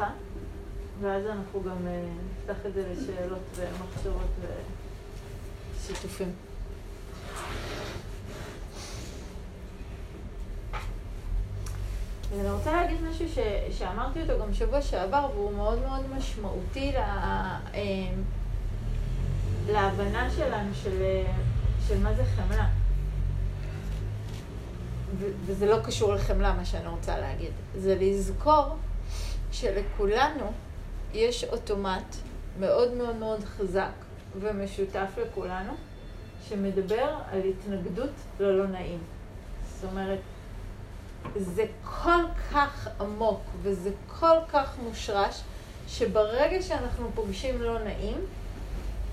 [0.00, 0.10] שיחה,
[1.00, 4.30] ואז אנחנו גם אה, נפתח את זה לשאלות ומחשבות
[5.76, 6.32] ושיתופים.
[12.32, 13.38] אני רוצה להגיד משהו ש,
[13.78, 17.80] שאמרתי אותו גם שבוע שעבר, והוא מאוד מאוד משמעותי לה, אה,
[19.66, 21.02] להבנה שלנו של,
[21.88, 22.68] של מה זה חמלה.
[25.18, 27.52] ו- וזה לא קשור לחמלה, מה שאני רוצה להגיד.
[27.76, 28.76] זה לזכור
[29.52, 30.52] שלכולנו
[31.14, 32.16] יש אוטומט
[32.58, 33.92] מאוד מאוד מאוד חזק
[34.40, 35.72] ומשותף לכולנו,
[36.48, 38.10] שמדבר על התנגדות
[38.40, 38.98] ללא נעים.
[39.74, 40.18] זאת אומרת,
[41.36, 45.42] זה כל כך עמוק וזה כל כך מושרש,
[45.88, 48.18] שברגע שאנחנו פוגשים לא נעים,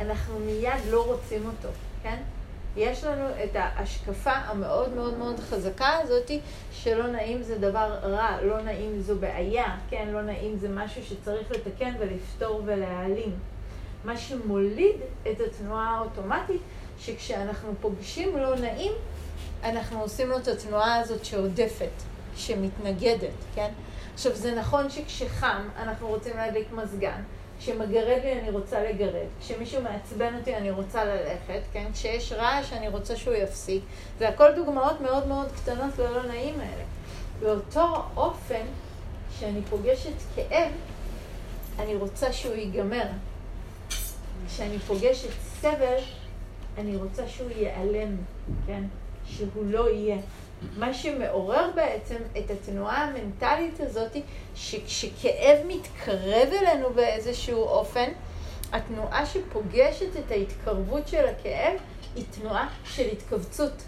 [0.01, 1.69] אנחנו מיד לא רוצים אותו,
[2.03, 2.23] כן?
[2.77, 6.39] יש לנו את ההשקפה המאוד מאוד מאוד חזקה הזאתי,
[6.71, 10.07] שלא נעים זה דבר רע, לא נעים זו בעיה, כן?
[10.11, 13.35] לא נעים זה משהו שצריך לתקן ולפתור ולהעלים.
[14.05, 14.95] מה שמוליד
[15.31, 16.61] את התנועה האוטומטית,
[16.99, 18.91] שכשאנחנו פוגשים לא נעים,
[19.63, 22.03] אנחנו עושים לו את התנועה הזאת שעודפת,
[22.35, 23.69] שמתנגדת, כן?
[24.13, 27.21] עכשיו, זה נכון שכשחם אנחנו רוצים להדליק מזגן,
[27.59, 31.85] כשמגרד לי אני רוצה לגרד, כשמישהו מעצבן אותי אני רוצה ללכת, כן?
[31.93, 33.83] כשיש רעש אני רוצה שהוא יפסיק.
[34.19, 36.83] זה הכל דוגמאות מאוד מאוד קטנות ללא נעים האלה.
[37.39, 38.65] באותו אופן,
[39.37, 40.71] כשאני פוגשת כאב,
[41.79, 43.05] אני רוצה שהוא ייגמר.
[44.47, 45.29] כשאני פוגשת
[45.61, 45.97] סבל,
[46.77, 48.17] אני רוצה שהוא ייעלם,
[48.67, 48.83] כן?
[49.25, 50.17] שהוא לא יהיה.
[50.77, 54.15] מה שמעורר בעצם את התנועה המנטלית הזאת,
[54.55, 58.09] שכשכאב מתקרב אלינו באיזשהו אופן,
[58.71, 61.73] התנועה שפוגשת את ההתקרבות של הכאב
[62.15, 63.83] היא תנועה של התכווצות,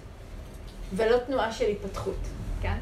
[0.93, 2.19] ולא תנועה של התפתחות,
[2.61, 2.77] כן?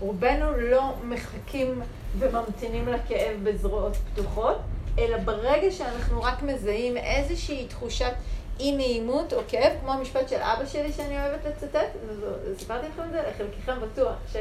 [0.00, 1.82] רובנו לא מחכים
[2.18, 4.58] וממתינים לכאב בזרועות פתוחות,
[4.98, 8.12] אלא ברגע שאנחנו רק מזהים איזושהי תחושת
[8.60, 11.88] אי נעימות או כאב, כמו המשפט של אבא שלי שאני אוהבת לצטט,
[12.58, 14.36] סיפרתי לכם את זה, לחלקכם בטוח, ש...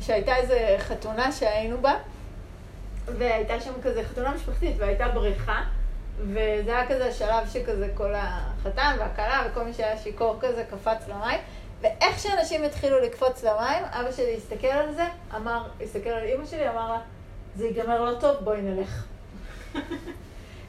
[0.00, 1.94] שהייתה איזו חתונה שהיינו בה,
[3.04, 5.62] והייתה שם כזה חתונה משפחתית, והייתה בריכה,
[6.20, 11.40] וזה היה כזה השלב שכזה כל החתן והכלה וכל מי שהיה שיכור כזה קפץ למים,
[11.80, 15.04] ואיך שאנשים התחילו לקפוץ למים, אבא שלי הסתכל על זה,
[15.36, 17.00] אמר, הסתכל על אימא שלי, אמר לה,
[17.56, 19.04] זה ייגמר לא טוב, בואי נלך.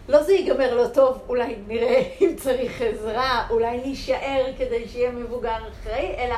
[0.07, 5.57] לא זה ייגמר לא טוב, אולי נראה אם צריך עזרה, אולי נישאר כדי שיהיה מבוגר
[5.71, 6.35] אחראי, אלא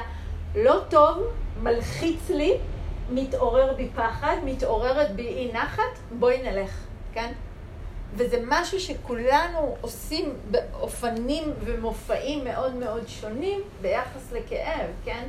[0.55, 1.17] לא טוב,
[1.63, 2.57] מלחיץ לי,
[3.09, 5.83] מתעורר בי פחד, מתעוררת בי אי נחת,
[6.19, 7.31] בואי נלך, כן?
[8.13, 15.23] וזה משהו שכולנו עושים באופנים ומופעים מאוד מאוד שונים ביחס לכאב, כן?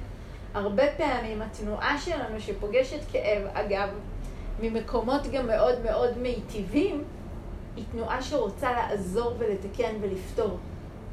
[0.54, 3.88] הרבה פעמים התנועה שלנו שפוגשת כאב, אגב,
[4.60, 7.04] ממקומות גם מאוד מאוד מיטיבים,
[7.78, 10.59] היא תנועה שרוצה לעזור ולתקן ולפתור.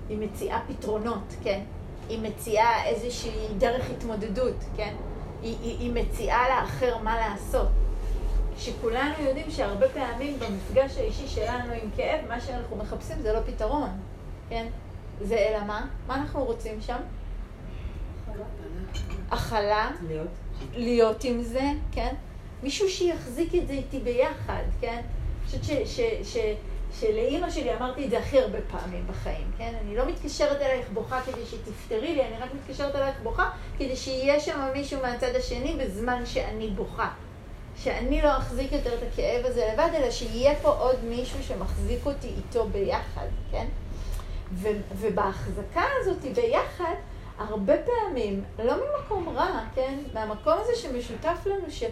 [0.09, 1.62] היא מציעה פתרונות, כן?
[2.09, 4.96] היא מציעה איזושהי דרך התמודדות, כן?
[5.42, 7.68] היא, היא, היא מציעה לאחר מה לעשות.
[8.58, 13.90] שכולנו יודעים שהרבה פעמים במפגש האישי שלנו עם כאב, מה שאנחנו מחפשים זה לא פתרון,
[14.50, 14.68] כן?
[15.22, 15.88] זה אלא מה?
[16.08, 17.00] מה אנחנו רוצים שם?
[19.32, 19.92] הכלה.
[20.08, 20.28] להיות.
[20.74, 22.16] להיות עם זה, כן?
[22.64, 25.02] מישהו שיחזיק את זה איתי ביחד, כן?
[25.46, 25.62] חושבת
[27.00, 29.74] שלאימא שלי אמרתי את זה הכי הרבה פעמים בחיים, כן?
[29.82, 34.40] אני לא מתקשרת אלייך בוכה כדי שתפתרי לי, אני רק מתקשרת אלייך בוכה כדי שיהיה
[34.40, 37.10] שם מישהו מהצד השני בזמן שאני בוכה.
[37.78, 42.28] שאני לא אחזיק יותר את הכאב הזה לבד, אלא שיהיה פה עוד מישהו שמחזיק אותי
[42.28, 43.66] איתו ביחד, כן?
[44.54, 46.94] ו- ובהחזקה הזאת ביחד,
[47.38, 49.98] הרבה פעמים, לא ממקום רע, כן?
[50.14, 51.84] מהמקום הזה שמשותף לנו, ש...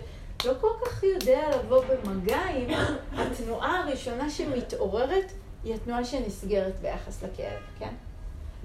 [0.46, 2.70] לא כל כך יודע לבוא במגע עם
[3.14, 5.32] התנועה הראשונה שמתעוררת,
[5.64, 7.94] היא התנועה שנסגרת ביחס לכאב, כן?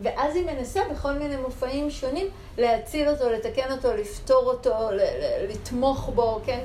[0.02, 2.26] ואז היא מנסה בכל מיני מופעים שונים
[2.58, 4.74] להציל אותו, לתקן אותו, לפתור אותו,
[5.48, 6.64] לתמוך בו, כן?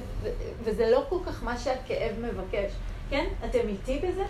[0.63, 2.71] וזה לא כל כך מה שהכאב מבקש,
[3.09, 3.25] כן?
[3.45, 4.23] אתם איתי בזה?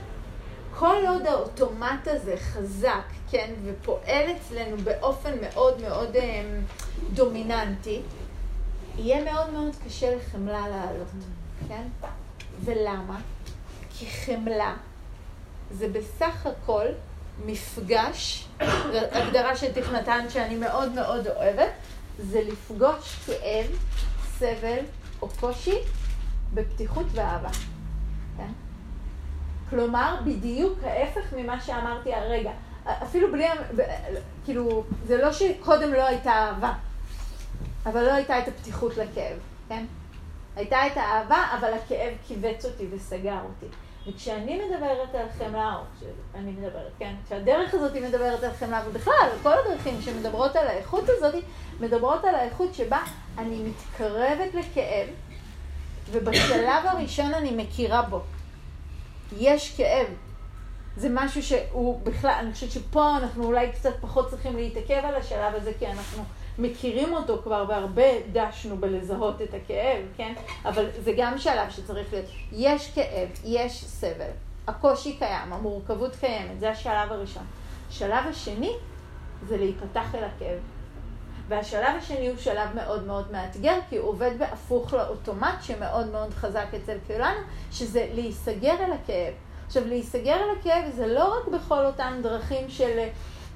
[0.79, 6.43] כל עוד האוטומט הזה חזק, כן, ופועל אצלנו באופן מאוד מאוד אה,
[7.13, 8.01] דומיננטי,
[8.97, 11.07] יהיה מאוד מאוד קשה לחמלה לעלות,
[11.67, 11.83] כן?
[12.63, 13.19] ולמה?
[13.89, 14.75] כי חמלה
[15.71, 16.85] זה בסך הכל
[17.45, 18.47] מפגש,
[19.11, 21.71] הגדרה של תכנתן שאני מאוד מאוד אוהבת,
[22.17, 23.65] זה לפגוש כאב,
[24.37, 24.79] סבל
[25.21, 25.75] או קושי
[26.53, 27.49] בפתיחות ואהבה.
[28.37, 28.51] כן?
[29.69, 32.51] כלומר, בדיוק ההפך ממה שאמרתי הרגע.
[32.85, 33.45] אפילו בלי,
[34.45, 36.73] כאילו, זה לא שקודם לא הייתה אהבה.
[37.85, 39.37] אבל לא הייתה את הפתיחות לכאב,
[39.69, 39.85] כן?
[40.55, 43.65] הייתה את האהבה, אבל הכאב כיווץ אותי וסגר אותי.
[44.07, 49.53] וכשאני מדברת על חמלה, או כשאני מדברת, כן, כשהדרך הזאת מדברת על חמלה, ובכלל, כל
[49.53, 51.43] הדרכים שמדברות על האיכות הזאת,
[51.79, 52.99] מדברות על האיכות שבה
[53.37, 55.07] אני מתקרבת לכאב,
[56.11, 58.21] ובשלב הראשון אני מכירה בו.
[59.37, 60.07] יש כאב.
[60.97, 65.55] זה משהו שהוא בכלל, אני חושבת שפה אנחנו אולי קצת פחות צריכים להתעכב על השלב
[65.55, 66.23] הזה, כי אנחנו
[66.57, 70.33] מכירים אותו כבר, והרבה דשנו בלזהות את הכאב, כן?
[70.65, 72.25] אבל זה גם שלב שצריך להיות.
[72.51, 74.31] יש כאב, יש סבל,
[74.67, 77.43] הקושי קיים, המורכבות קיימת, זה השלב הראשון.
[77.89, 78.73] השלב השני
[79.47, 80.59] זה להיפתח אל הכאב.
[81.47, 86.65] והשלב השני הוא שלב מאוד מאוד מאתגר, כי הוא עובד בהפוך לאוטומט שמאוד מאוד חזק
[86.83, 87.39] אצל כולנו,
[87.71, 89.33] שזה להיסגר אל הכאב.
[89.67, 92.99] עכשיו, להיסגר אל הכאב זה לא רק בכל אותן דרכים של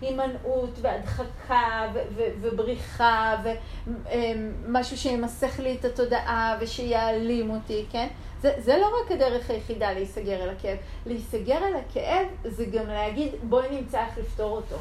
[0.02, 8.08] הימנעות והדחקה ו- ו- ובריחה ומשהו שימסך לי את התודעה ושיעלים אותי, כן?
[8.42, 10.78] זה, זה לא רק הדרך היחידה להיסגר אל הכאב.
[11.06, 14.76] להיסגר אל הכאב זה גם להגיד בואי נמצא איך לפתור אותו.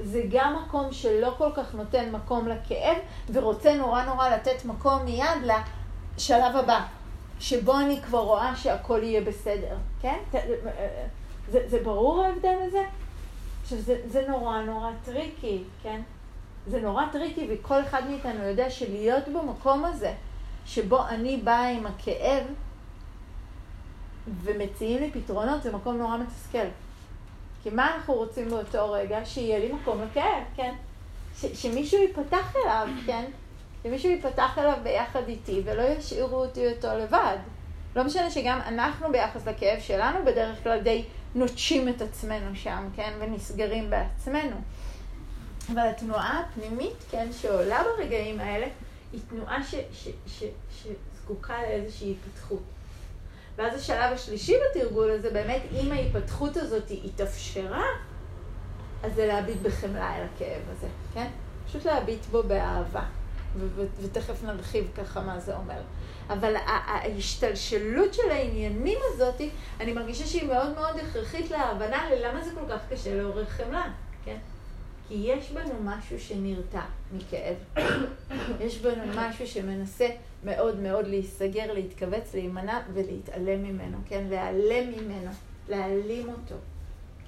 [0.00, 2.96] זה גם מקום שלא כל כך נותן מקום לכאב
[3.32, 5.52] ורוצה נורא נורא לתת מקום מיד
[6.16, 6.80] לשלב הבא,
[7.40, 10.18] שבו אני כבר רואה שהכל יהיה בסדר, כן?
[11.48, 12.82] זה, זה ברור ההבדל הזה?
[13.68, 16.00] עכשיו, זה, זה נורא נורא tricky, כן?
[16.66, 20.14] זה נורא tricky, וכל אחד מאיתנו יודע שלהיות במקום הזה,
[20.66, 22.42] שבו אני באה עם הכאב,
[24.42, 26.66] ומציעים לי פתרונות, זה מקום נורא מתסכל.
[27.62, 29.24] כי מה אנחנו רוצים באותו רגע?
[29.24, 30.74] שיהיה לי מקום לכאב, כן?
[31.36, 33.24] ש, שמישהו ייפתח אליו, כן?
[33.82, 37.36] שמישהו ייפתח אליו ביחד איתי, ולא ישאירו אותי אותו לבד.
[37.96, 41.04] לא משנה שגם אנחנו ביחס לכאב שלנו בדרך כלל די
[41.38, 43.12] נוטשים את עצמנו שם, כן?
[43.18, 44.56] ונסגרים בעצמנו.
[45.72, 48.66] אבל התנועה הפנימית, כן, שעולה ברגעים האלה,
[49.12, 52.62] היא תנועה ש, ש, ש, שזקוקה לאיזושהי התפתחות.
[53.56, 57.84] ואז השלב השלישי בתרגול הזה, באמת, אם ההתפתחות הזאת התאפשרה,
[59.02, 61.30] אז זה להביט בחמלה אל הכאב הזה, כן?
[61.68, 63.02] פשוט להביט בו באהבה.
[64.02, 65.80] ותכף נרחיב ככה מה זה אומר.
[66.30, 69.40] אבל ההשתלשלות של העניינים הזאת,
[69.80, 73.92] אני מרגישה שהיא מאוד מאוד הכרחית להבנה ללמה זה כל כך קשה לעורר חמלה,
[74.24, 74.36] כן?
[75.08, 77.56] כי יש בנו משהו שנרתע מכאב.
[78.64, 80.08] יש בנו משהו שמנסה
[80.44, 84.26] מאוד מאוד להיסגר, להתכווץ, להימנע ולהתעלם ממנו, כן?
[84.28, 85.30] להיעלם ממנו,
[85.68, 86.54] להעלים אותו.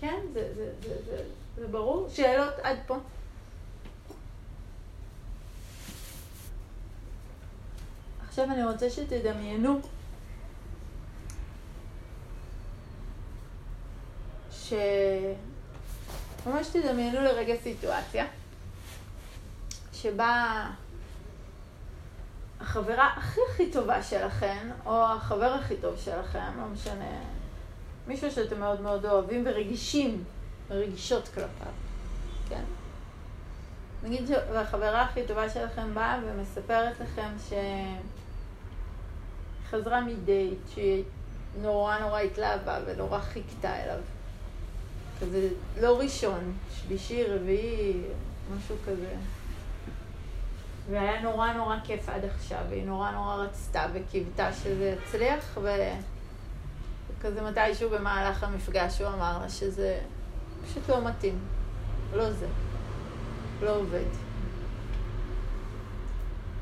[0.00, 0.20] כן?
[0.32, 1.22] זה, זה, זה, זה,
[1.56, 2.08] זה ברור?
[2.08, 2.96] שאלות עד פה?
[8.30, 9.80] עכשיו אני רוצה שתדמיינו
[14.52, 14.72] ש...
[16.46, 18.26] ממש תדמיינו לרגע סיטואציה
[19.92, 20.66] שבה
[22.60, 27.18] החברה הכי הכי טובה שלכם, או החבר הכי טוב שלכם, לא משנה,
[28.06, 30.24] מישהו שאתם מאוד מאוד אוהבים ורגישים,
[30.70, 31.72] רגישות כלפיו,
[32.48, 32.62] כן?
[34.02, 37.96] נגיד שהחברה הכי טובה שלכם באה ומספרת לכם שהיא
[39.70, 41.04] חזרה מדייט, שהיא
[41.60, 44.00] נורא נורא התלהבה ונורא חיכתה אליו.
[45.20, 45.48] כזה
[45.80, 48.02] לא ראשון, שלישי, רביעי,
[48.56, 49.14] משהו כזה.
[50.90, 55.58] והיה נורא נורא כיף עד עכשיו, והיא נורא נורא רצתה וקיוותה שזה יצליח,
[57.18, 60.00] וכזה מתישהו במהלך המפגש הוא אמר לה שזה
[60.64, 61.38] פשוט לא מתאים,
[62.14, 62.46] לא זה,
[63.62, 64.04] לא עובד.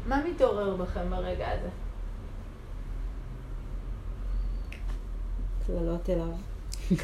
[0.06, 1.68] מה מתעורר בכם ברגע הזה?
[5.68, 6.28] קללות אליו.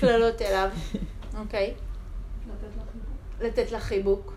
[0.01, 0.71] קללות אליו,
[1.41, 1.75] אוקיי.
[3.41, 4.33] לתת לה חיבוק.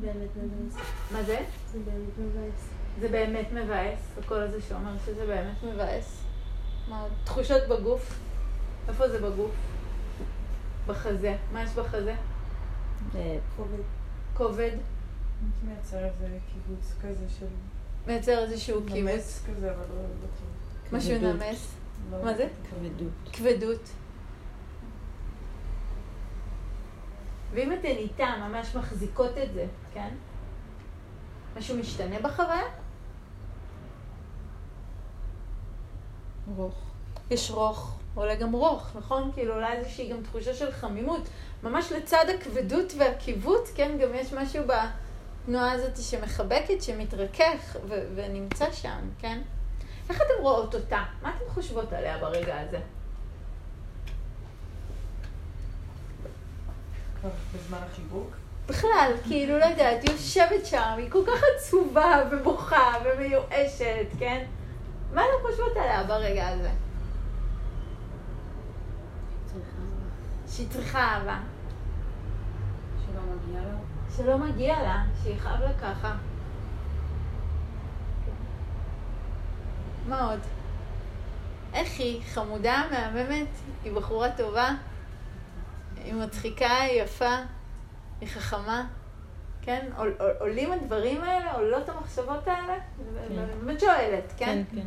[0.00, 0.82] באמת מבאס.
[1.12, 1.38] מה זה?
[1.72, 2.68] זה באמת מבאס.
[3.00, 6.22] זה באמת מבאס, הקול הזה שאומר שזה באמת מבאס.
[6.88, 7.06] מה?
[7.24, 8.18] תחושות בגוף?
[8.88, 9.50] איפה זה בגוף?
[10.86, 11.36] בחזה.
[11.52, 12.14] מה יש בחזה?
[13.14, 13.82] אה, כובד.
[14.34, 14.70] כובד?
[15.64, 17.46] מייצר איזה קיבוץ כזה של...
[18.06, 18.98] מייצר איזשהו קיבוץ.
[18.98, 20.92] נמס כזה, אבל לא בטוח.
[20.92, 21.18] משהו.
[21.18, 21.75] נמס.
[22.10, 22.48] לא מה זה?
[22.70, 23.12] כבדות.
[23.32, 23.90] כבדות.
[27.52, 30.14] ואם אתן איתה ממש מחזיקות את זה, כן?
[31.56, 32.64] משהו משתנה בחוויה?
[36.56, 36.74] רוך.
[37.30, 39.30] יש רוך, עולה גם רוך, נכון?
[39.34, 41.28] כאילו אולי איזושהי גם תחושה של חמימות.
[41.62, 43.98] ממש לצד הכבדות והקיבוץ, כן?
[44.02, 49.40] גם יש משהו בתנועה הזאת שמחבקת, שמתרכך ו- ונמצא שם, כן?
[50.10, 51.02] איך אתן רואות אותה?
[51.22, 52.78] מה אתן חושבות עליה ברגע הזה?
[57.54, 58.30] בזמן החיבוק.
[58.66, 64.44] בכלל, כאילו, לא יודעת, היא יושבת שם, היא כל כך עצובה ובוכה ומיואשת, כן?
[65.12, 66.70] מה לא חושבות עליה ברגע הזה?
[70.48, 71.38] שהיא צריכה אהבה,
[73.06, 73.76] שלא מגיע לה.
[74.16, 76.16] שלא מגיע לה, שיכאב לה ככה.
[80.08, 80.40] מה עוד?
[81.74, 82.22] איך היא?
[82.22, 83.48] חמודה, מהממת?
[83.84, 84.70] היא בחורה טובה?
[86.04, 87.36] היא מצחיקה, היא יפה?
[88.20, 88.86] היא חכמה?
[89.62, 89.86] כן?
[89.96, 91.52] עול, עול, עולים הדברים האלה?
[91.52, 92.78] עולות המחשבות האלה?
[93.28, 93.46] כן.
[93.64, 94.62] באמת שואלת, כן?
[94.70, 94.86] כן, כן.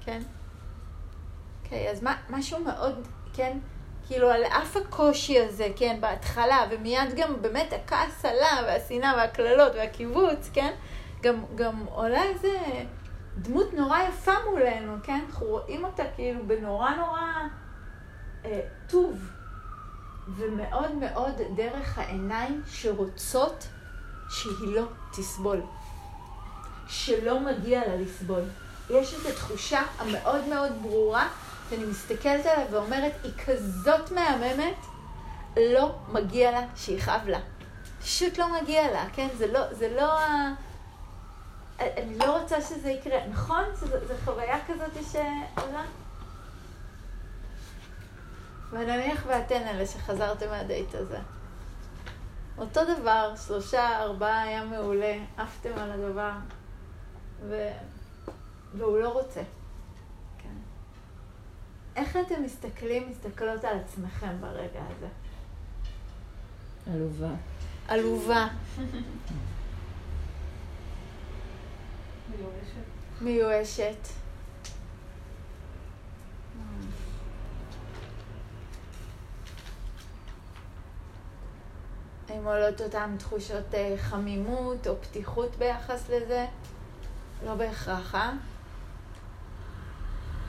[0.00, 0.22] כן.
[1.64, 3.58] אוקיי, אז מה, משהו מאוד, כן,
[4.06, 10.50] כאילו על אף הקושי הזה, כן, בהתחלה, ומיד גם באמת הכעס עלה, והשנאה והקללות והקיבוץ,
[10.52, 10.72] כן,
[11.22, 12.58] גם, גם עולה איזה
[13.42, 17.20] דמות נורא יפה מולנו, כן, אנחנו רואים אותה כאילו בנורא נורא
[18.44, 19.18] אה, טוב,
[20.36, 23.66] ומאוד מאוד דרך העיניים שרוצות
[24.30, 25.60] שהיא לא תסבול.
[26.88, 28.42] שלא מגיע לה לסבול.
[28.90, 31.28] יש את התחושה המאוד מאוד ברורה,
[31.70, 34.86] שאני מסתכלת עליה ואומרת, היא כזאת מהממת,
[35.56, 37.38] לא מגיע לה שיכאב לה.
[38.00, 39.28] פשוט לא מגיע לה, כן?
[39.38, 40.54] זה לא, זה לא ה...
[41.80, 43.26] אני לא רוצה שזה יקרה.
[43.26, 43.64] נכון?
[43.74, 43.86] זו,
[44.24, 45.84] חוויה כזאת שעולה?
[48.70, 51.18] ונניח ואתן אלה שחזרתם מהדייט הזה.
[52.58, 56.32] אותו דבר, שלושה, ארבעה היה מעולה, עפתם על הדבר,
[57.48, 57.68] ו...
[58.74, 59.40] והוא לא רוצה.
[60.38, 60.48] כן.
[61.96, 65.08] איך אתם מסתכלים, מסתכלות על עצמכם ברגע הזה?
[66.92, 67.34] עלובה.
[67.88, 68.48] עלובה,
[72.30, 73.20] מיואשת.
[73.20, 74.08] מיואשת.
[82.28, 86.46] האם עולות אותן תחושות אה, חמימות או פתיחות ביחס לזה?
[87.46, 88.32] לא בהכרח, אה?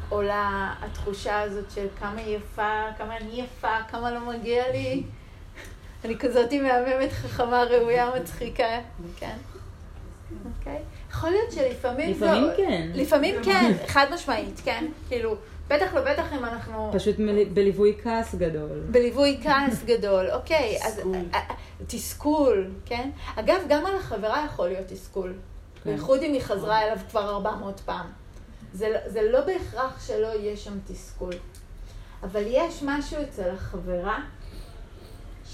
[0.09, 5.03] עולה התחושה הזאת של כמה יפה, כמה אני יפה, כמה לא מגיע לי.
[6.05, 8.79] אני כזאת מהממת, חכמה, ראויה, מצחיקה,
[9.17, 9.38] כן?
[10.59, 10.77] אוקיי?
[11.12, 12.25] יכול להיות שלפעמים זה...
[12.25, 12.89] לפעמים כן.
[12.93, 14.86] לפעמים כן, חד משמעית, כן?
[15.07, 15.36] כאילו,
[15.67, 16.89] בטח לא בטח אם אנחנו...
[16.93, 18.79] פשוט מל- בליווי כעס גדול.
[18.91, 21.15] בליווי כעס גדול, אוקיי, אז תסכול.
[21.15, 21.55] אה, אה,
[21.88, 23.09] תסכול, כן?
[23.36, 25.33] אגב, גם על החברה יכול להיות תסכול.
[25.83, 25.89] כן.
[25.89, 28.05] בייחוד אם היא חזרה אליו כבר 400 פעם.
[28.74, 31.33] זה, לא- זה לא בהכרח שלא יהיה שם תסכול.
[32.24, 34.19] אבל יש משהו אצל החברה,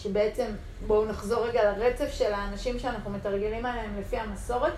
[0.06, 0.46] שבעצם,
[0.88, 4.74] בואו נחזור רגע לרצף של האנשים שאנחנו מתרגלים עליהם לפי המסורת,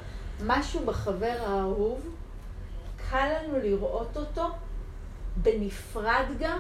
[0.46, 2.00] משהו בחבר האהוב,
[3.10, 4.44] קל לנו לראות אותו
[5.36, 6.60] בנפרד גם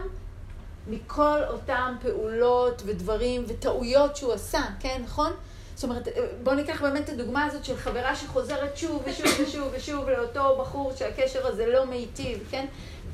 [0.87, 5.31] מכל אותם פעולות ודברים וטעויות שהוא עשה, כן, נכון?
[5.75, 6.07] זאת אומרת,
[6.43, 10.93] בואו ניקח באמת את הדוגמה הזאת של חברה שחוזרת שוב ושוב ושוב ושוב לאותו בחור
[10.95, 12.65] שהקשר הזה לא מיטיב, כן?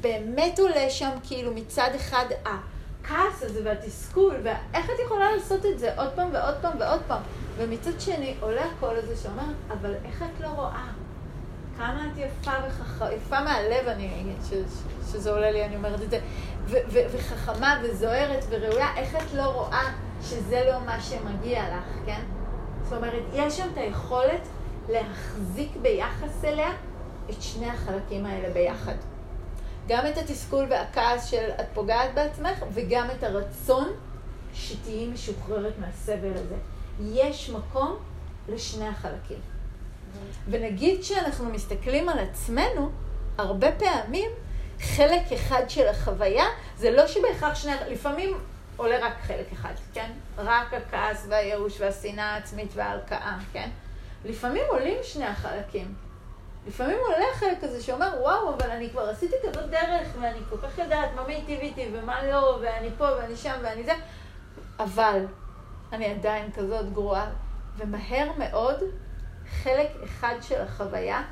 [0.01, 2.25] באמת עולה שם כאילו מצד אחד
[3.03, 7.21] הכעס הזה והתסכול, ואיך את יכולה לעשות את זה עוד פעם ועוד פעם ועוד פעם?
[7.57, 10.87] ומצד שני עולה הקול הזה שאומר, אבל איך את לא רואה?
[11.77, 14.53] כמה את יפה וחכמה, יפה מהלב אני אגיד, ש,
[15.11, 16.19] שזה עולה לי, אני אומרת את זה,
[16.65, 19.91] ו, ו, וחכמה וזוהרת וראויה, איך את לא רואה
[20.21, 22.21] שזה לא מה שמגיע לך, כן?
[22.83, 24.47] זאת אומרת, יש שם את היכולת
[24.89, 26.71] להחזיק ביחס אליה
[27.29, 28.95] את שני החלקים האלה ביחד.
[29.87, 33.91] גם את התסכול והכעס של את פוגעת בעצמך, וגם את הרצון
[34.53, 36.55] שתהיי משוחררת מהסבל הזה.
[36.99, 37.97] יש מקום
[38.49, 39.39] לשני החלקים.
[40.49, 42.89] ונגיד שאנחנו מסתכלים על עצמנו,
[43.37, 44.31] הרבה פעמים
[44.79, 46.45] חלק אחד של החוויה,
[46.77, 48.37] זה לא שבהכרח שני, לפעמים
[48.77, 50.11] עולה רק חלק אחד, כן?
[50.37, 53.69] רק הכעס והייאוש והשנאה העצמית וההלקאה, כן?
[54.25, 55.93] לפעמים עולים שני החלקים.
[56.67, 60.77] לפעמים עולה החלק הזה שאומר, וואו, אבל אני כבר עשיתי כזאת דרך, ואני כל כך
[60.77, 63.93] יודעת מה מיטיב איתי ומה לא, ואני פה ואני שם ואני זה,
[64.79, 65.25] אבל
[65.91, 67.29] אני עדיין כזאת גרועה,
[67.77, 68.83] ומהר מאוד
[69.63, 71.23] חלק אחד של החוויה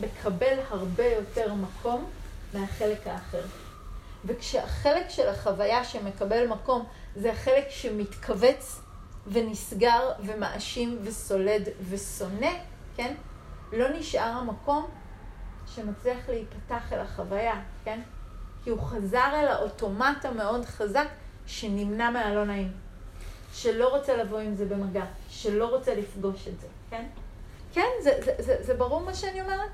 [0.00, 2.10] מקבל הרבה יותר מקום
[2.54, 3.42] מהחלק האחר.
[4.24, 8.80] וכשהחלק של החוויה שמקבל מקום זה החלק שמתכווץ
[9.26, 12.52] ונסגר ומאשים וסולד ושונא,
[12.96, 13.14] כן?
[13.72, 14.86] לא נשאר המקום
[15.74, 18.00] שמצליח להיפתח אל החוויה, כן?
[18.64, 21.06] כי הוא חזר אל האוטומט המאוד חזק
[21.46, 22.72] שנמנע מהלא נעים,
[23.52, 27.06] שלא רוצה לבוא עם זה במגע, שלא רוצה לפגוש את זה, כן?
[27.72, 29.70] כן, זה, זה, זה, זה ברור מה שאני אומרת?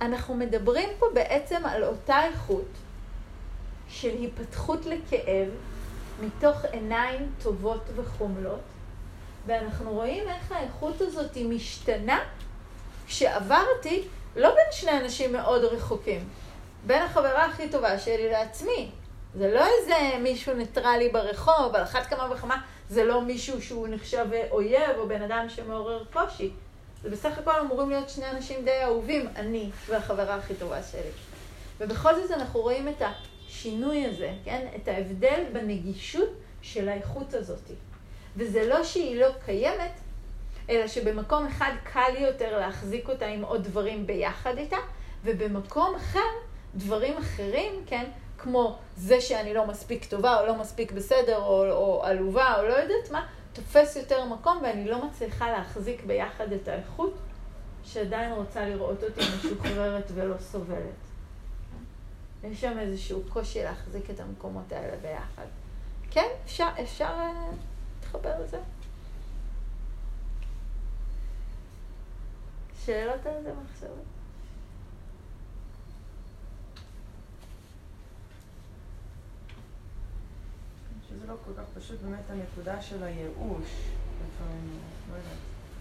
[0.00, 2.68] אנחנו מדברים פה בעצם על אותה איכות
[3.88, 5.48] של היפתחות לכאב
[6.20, 8.60] מתוך עיניים טובות וחומלות,
[9.46, 12.20] ואנחנו רואים איך האיכות הזאת היא משתנה
[13.06, 14.02] כשעברתי,
[14.36, 16.28] לא בין שני אנשים מאוד רחוקים,
[16.86, 18.90] בין החברה הכי טובה שלי לעצמי.
[19.34, 22.56] זה לא איזה מישהו ניטרלי ברחוב, על אחת כמה וכמה
[22.88, 26.50] זה לא מישהו שהוא נחשב אויב או בן אדם שמעורר קושי.
[27.02, 31.10] זה בסך הכל אמורים להיות שני אנשים די אהובים, אני והחברה הכי טובה שלי.
[31.80, 33.02] ובכל זאת אנחנו רואים את
[33.48, 34.66] השינוי הזה, כן?
[34.76, 36.28] את ההבדל בנגישות
[36.62, 37.70] של האיכות הזאת.
[38.36, 39.92] וזה לא שהיא לא קיימת,
[40.70, 44.76] אלא שבמקום אחד קל יותר להחזיק אותה עם עוד דברים ביחד איתה,
[45.24, 46.28] ובמקום אחר,
[46.74, 48.04] דברים אחרים, כן?
[48.38, 52.74] כמו זה שאני לא מספיק טובה, או לא מספיק בסדר, או, או עלובה, או לא
[52.74, 57.14] יודעת מה, תופס יותר מקום, ואני לא מצליחה להחזיק ביחד את האיכות,
[57.84, 61.04] שעדיין רוצה לראות אותי משוחררת ולא סובלת.
[62.44, 65.46] יש שם איזשהו קושי להחזיק את המקומות האלה ביחד.
[66.10, 67.32] כן, אפשר, אפשר אה,
[68.00, 68.58] להתחבר לזה.
[72.86, 74.04] שאלות על זה מחשבות?
[81.08, 83.68] שזה לא כל כך פשוט באמת הנקודה של הייאוש,
[84.26, 84.78] לפעמים,
[85.10, 85.38] לא יודעת,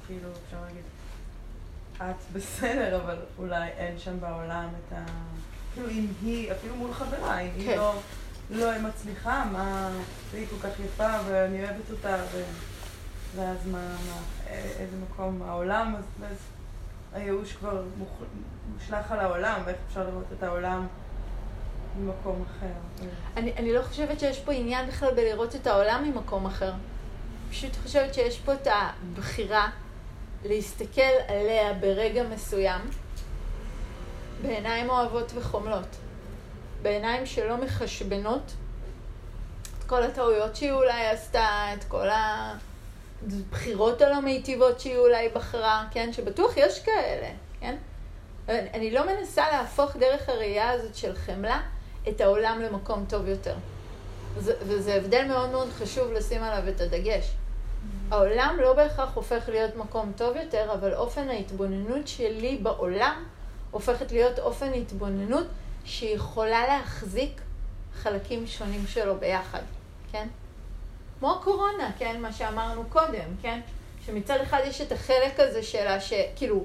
[0.08, 0.84] כאילו אפשר להגיד,
[1.98, 5.06] את בסדר, אבל אולי אין שם בעולם את ה...
[5.74, 7.78] כאילו אם היא, אפילו מול חברה, אם היא כן.
[7.78, 7.94] לא,
[8.50, 9.92] לא מצליחה, מה,
[10.34, 12.44] היא כל כך יפה ואני אוהבת אותה, ו...
[13.36, 16.38] ואז מה, מה, איזה מקום העולם, אז, אז
[17.14, 17.84] הייאוש כבר
[18.74, 20.88] מושלך על העולם, ואיך אפשר לראות את העולם
[21.98, 23.06] ממקום אחר.
[23.38, 26.74] אני, אני לא חושבת שיש פה עניין בכלל בלראות את העולם ממקום אחר.
[27.50, 29.70] פשוט חושבת שיש פה את הבחירה
[30.46, 32.82] להסתכל עליה ברגע מסוים
[34.42, 35.96] בעיניים אוהבות וחומלות.
[36.82, 38.54] בעיניים שלא מחשבנות
[39.80, 42.10] את כל הטעויות שהיא אולי עשתה, את כל
[43.32, 46.14] הבחירות הלא מיטיבות שהיא אולי בחרה, כן?
[46.14, 47.76] שבטוח יש כאלה, כן?
[48.48, 51.62] אני לא מנסה להפוך דרך הראייה הזאת של חמלה
[52.10, 53.56] את העולם למקום טוב יותר.
[54.38, 57.32] זה, וזה הבדל מאוד מאוד חשוב לשים עליו את הדגש.
[58.12, 63.24] העולם לא בהכרח הופך להיות מקום טוב יותר, אבל אופן ההתבוננות שלי בעולם
[63.72, 65.48] הופכת להיות אופן התבוננות
[65.86, 67.42] שיכולה להחזיק
[67.94, 69.62] חלקים שונים שלו ביחד,
[70.12, 70.28] כן?
[71.24, 72.22] כמו הקורונה, כן?
[72.22, 73.60] מה שאמרנו קודם, כן?
[74.06, 76.64] שמצד אחד יש את החלק הזה שלה, שכאילו,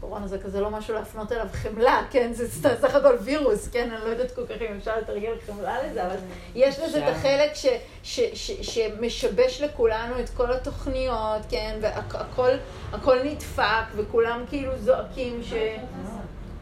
[0.00, 2.32] קורונה זה כזה לא משהו להפנות אליו חמלה, כן?
[2.32, 3.90] זה סך הכל וירוס, כן?
[3.90, 6.16] אני לא יודעת כל כך אם אפשר לתרגל חמלה לזה, אבל
[6.54, 7.66] יש לזה את החלק ש,
[8.02, 11.78] ש, ש, שמשבש לכולנו את כל התוכניות, כן?
[11.80, 12.50] והכל
[12.92, 15.52] הכל נדפק, וכולם כאילו זועקים ש...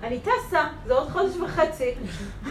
[0.03, 1.95] אני טסה, זה עוד חודש וחצי.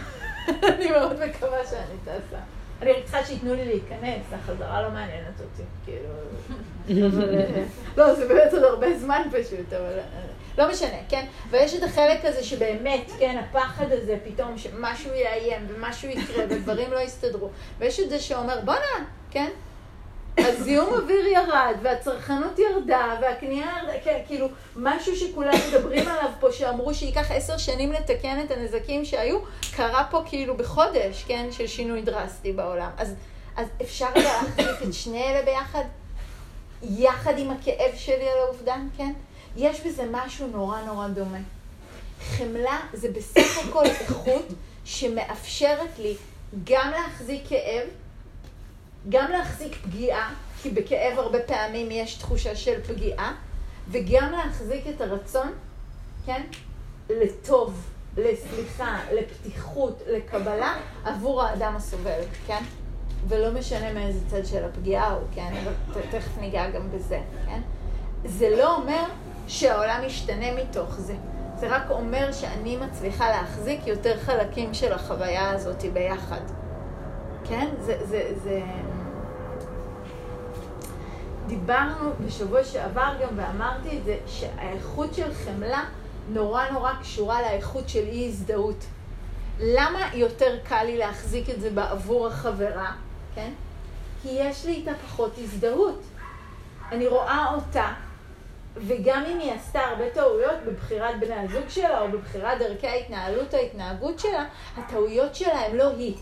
[0.72, 2.55] אני מאוד מקווה שאני טסה.
[2.82, 6.08] אני רק צריכה שייתנו לי להיכנס, החזרה לא מעניינת אותי, כאילו...
[7.96, 9.98] לא, זה באמת עוד הרבה זמן פשוט, אבל...
[9.98, 10.26] אה,
[10.58, 11.26] לא משנה, כן?
[11.50, 17.00] ויש את החלק הזה שבאמת, כן, הפחד הזה פתאום, שמשהו יאיים ומשהו יקרה ודברים לא
[17.00, 17.48] יסתדרו.
[17.78, 19.50] ויש את זה שאומר, בואנה, כן?
[20.38, 26.94] הזיהום אוויר ירד, והצרכנות ירדה, והקנייה ירדה, כן, כאילו, משהו שכולם מדברים עליו פה, שאמרו
[26.94, 29.38] שייקח עשר שנים לתקן את הנזקים שהיו,
[29.76, 32.90] קרה פה כאילו בחודש, כן, של שינוי דרסטי בעולם.
[32.98, 33.14] אז,
[33.56, 35.84] אז אפשר להחזיק את שני אלה ביחד,
[36.82, 39.12] יחד עם הכאב שלי על האובדן, כן?
[39.56, 41.38] יש בזה משהו נורא נורא דומה.
[42.20, 44.46] חמלה זה בסך הכל איכות
[44.84, 46.14] שמאפשרת לי
[46.64, 47.88] גם להחזיק כאב,
[49.08, 53.34] גם להחזיק פגיעה, כי בכאב הרבה פעמים יש תחושה של פגיעה,
[53.88, 55.52] וגם להחזיק את הרצון,
[56.26, 56.42] כן?
[57.10, 62.62] לטוב, לסליחה, לפתיחות, לקבלה, עבור האדם הסובל, כן?
[63.28, 65.54] ולא משנה מאיזה צד של הפגיעה הוא, כן?
[66.10, 67.60] תכף ניגע גם בזה, כן?
[68.24, 69.04] זה לא אומר
[69.48, 71.14] שהעולם ישתנה מתוך זה.
[71.56, 76.40] זה רק אומר שאני מצליחה להחזיק יותר חלקים של החוויה הזאת ביחד.
[77.48, 77.68] כן?
[77.80, 78.60] זה, זה, זה...
[81.46, 85.84] דיברנו בשבוע שעבר גם ואמרתי את זה, שהאיכות של חמלה
[86.28, 88.84] נורא נורא קשורה לאיכות של אי הזדהות.
[89.60, 92.92] למה יותר קל לי להחזיק את זה בעבור החברה,
[93.34, 93.50] כן?
[94.22, 96.02] כי יש לי איתה פחות הזדהות.
[96.92, 97.92] אני רואה אותה,
[98.76, 104.18] וגם אם היא עשתה הרבה טעויות בבחירת בני הזוג שלה, או בבחירת דרכי ההתנהלות ההתנהגות
[104.18, 104.44] שלה,
[104.76, 106.16] הטעויות שלה הן לא היא.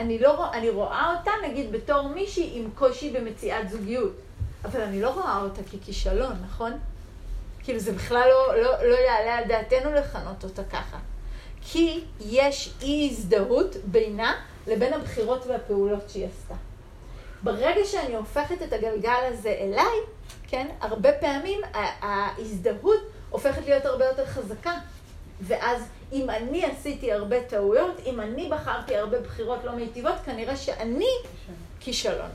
[0.00, 4.12] אני, לא, אני רואה אותה, נגיד, בתור מישהי עם קושי במציאת זוגיות,
[4.64, 6.72] אבל אני לא רואה אותה ככישלון, נכון?
[7.62, 10.98] כאילו, זה בכלל לא, לא, לא יעלה על דעתנו לכנות אותה ככה.
[11.62, 14.34] כי יש אי הזדהות בינה
[14.66, 16.54] לבין הבחירות והפעולות שהיא עשתה.
[17.42, 19.98] ברגע שאני הופכת את הגלגל הזה אליי,
[20.48, 24.72] כן, הרבה פעמים ההזדהות הופכת להיות הרבה יותר חזקה.
[25.40, 31.10] ואז אם אני עשיתי הרבה טעויות, אם אני בחרתי הרבה בחירות לא מיטיבות, כנראה שאני
[31.80, 32.30] כישלון.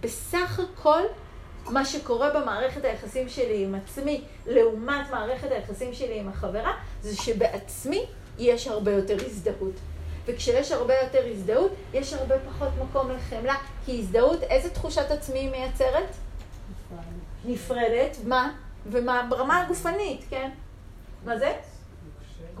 [0.00, 1.02] בסך הכל,
[1.66, 8.06] מה שקורה במערכת היחסים שלי עם עצמי, לעומת מערכת היחסים שלי עם החברה, זה שבעצמי
[8.38, 9.74] יש הרבה יותר הזדהות.
[10.26, 13.54] וכשיש הרבה יותר הזדהות, יש הרבה פחות מקום לחמלה.
[13.84, 16.08] כי הזדהות, איזה תחושת עצמי היא מייצרת?
[17.44, 18.52] נפרדת, מה?
[18.86, 19.26] ומה?
[19.30, 20.50] ברמה הגופנית, כן?
[21.24, 21.56] מה זה?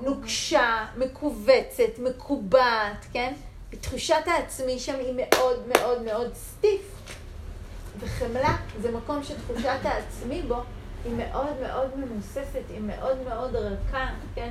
[0.00, 3.34] נוקשה, מכווצת, מקובעת, כן?
[3.72, 6.98] ותחושת העצמי שם היא מאוד מאוד מאוד סטיף.
[7.98, 10.62] וחמלה זה מקום שתחושת העצמי בו
[11.04, 14.50] היא מאוד מאוד ממוססת, היא מאוד מאוד רכה, כן?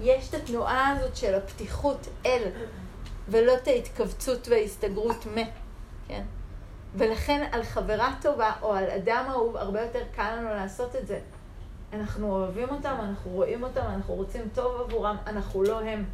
[0.00, 2.42] יש את התנועה הזאת של הפתיחות אל,
[3.28, 5.38] ולא את ההתכווצות וההסתגרות מ,
[6.08, 6.22] כן?
[6.94, 11.18] ולכן על חברה טובה או על אדם אהוב הרבה יותר קל לנו לעשות את זה.
[11.92, 16.04] אנחנו אוהבים אותם, אנחנו רואים אותם, אנחנו רוצים טוב עבורם, אנחנו לא הם.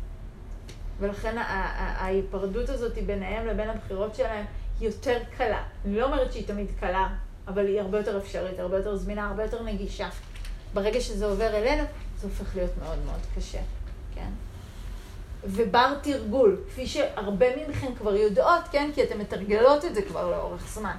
[1.00, 4.44] ולכן ההיפרדות הזאת ביניהם לבין הבחירות שלהם
[4.80, 5.62] היא יותר קלה.
[5.84, 7.08] אני לא אומרת שהיא תמיד קלה,
[7.48, 10.08] אבל היא הרבה יותר אפשרית, הרבה יותר זמינה, הרבה יותר נגישה.
[10.74, 11.84] ברגע שזה עובר אלינו,
[12.18, 13.60] זה הופך להיות מאוד מאוד קשה,
[14.14, 14.28] כן?
[15.44, 18.90] ובר תרגול, כפי שהרבה מכן כבר יודעות, כן?
[18.94, 20.96] כי אתן מתרגלות את זה כבר לאורך זמן,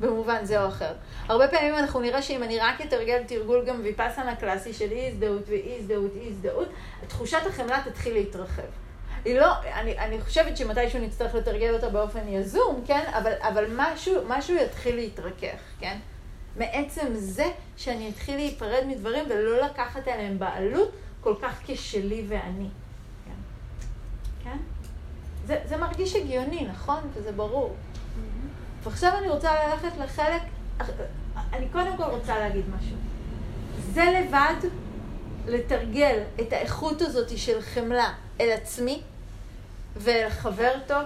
[0.00, 0.92] במובן זה או אחר.
[1.28, 5.42] הרבה פעמים אנחנו נראה שאם אני רק אתרגל תרגול גם ויפאסנה קלאסי של אי הזדהות
[5.48, 6.68] ואי הזדהות, אי הזדהות,
[7.08, 8.62] תחושת החמלה תתחיל להתרחב.
[9.24, 13.04] היא לא, אני, אני חושבת שמתישהו נצטרך לתרגל אותה באופן יזום, כן?
[13.12, 15.98] אבל, אבל משהו, משהו יתחיל להתרכך, כן?
[16.56, 22.68] מעצם זה שאני אתחיל להיפרד מדברים ולא לקחת עליהם בעלות כל כך כשלי ואני.
[23.24, 23.32] כן?
[24.44, 24.56] כן?
[25.46, 27.00] זה, זה מרגיש הגיוני, נכון?
[27.14, 27.76] וזה ברור.
[28.88, 30.42] ועכשיו אני רוצה ללכת לחלק,
[31.52, 32.96] אני קודם כל רוצה להגיד משהו.
[33.92, 34.68] זה לבד,
[35.46, 39.02] לתרגל את האיכות הזאת של חמלה אל עצמי
[39.96, 41.02] ואל חבר טוב,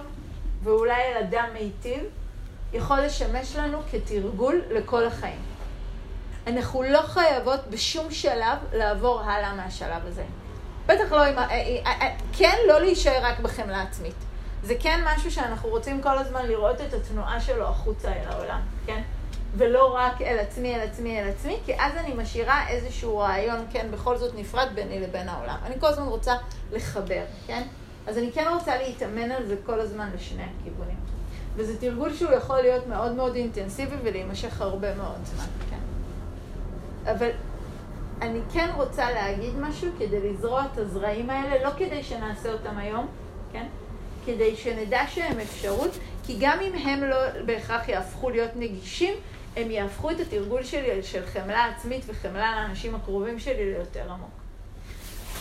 [0.63, 2.03] ואולי אל אדם מיטיב,
[2.73, 5.39] יכול לשמש לנו כתרגול לכל החיים.
[6.47, 10.23] אנחנו לא חייבות בשום שלב לעבור הלאה מהשלב הזה.
[10.85, 11.37] בטח לא עם...
[11.37, 14.15] אה, אה, אה, כן, לא להישאר רק בחמלה עצמית.
[14.63, 19.01] זה כן משהו שאנחנו רוצים כל הזמן לראות את התנועה שלו החוצה אל העולם, כן?
[19.57, 23.87] ולא רק אל עצמי, אל עצמי, אל עצמי, כי אז אני משאירה איזשהו רעיון, כן,
[23.91, 25.57] בכל זאת נפרד ביני לבין העולם.
[25.65, 26.35] אני כל הזמן רוצה
[26.71, 27.63] לחבר, כן?
[28.07, 30.97] אז אני כן רוצה להתאמן על זה כל הזמן לשני הכיוונים.
[31.55, 35.79] וזה תרגול שהוא יכול להיות מאוד מאוד אינטנסיבי ולהימשך הרבה מאוד זמן, כן?
[37.11, 37.29] אבל
[38.21, 43.07] אני כן רוצה להגיד משהו כדי לזרוע את הזרעים האלה, לא כדי שנעשה אותם היום,
[43.51, 43.65] כן?
[44.25, 45.91] כדי שנדע שהם אפשרות,
[46.25, 49.13] כי גם אם הם לא בהכרח יהפכו להיות נגישים,
[49.55, 54.29] הם יהפכו את התרגול שלי של חמלה עצמית וחמלה לאנשים הקרובים שלי ליותר עמוק.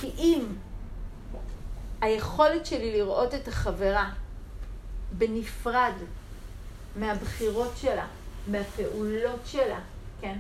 [0.01, 0.45] כי אם
[2.01, 4.11] היכולת שלי לראות את החברה
[5.12, 5.92] בנפרד
[6.97, 8.07] מהבחירות שלה,
[8.47, 9.79] מהפעולות שלה,
[10.21, 10.38] כן?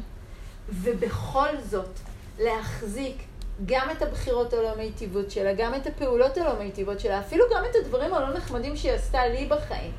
[0.68, 1.98] ובכל זאת
[2.38, 3.16] להחזיק
[3.66, 7.76] גם את הבחירות הלא מיטיבות שלה, גם את הפעולות הלא מיטיבות שלה, אפילו גם את
[7.76, 9.92] הדברים הלא נחמדים שהיא עשתה לי בחיים,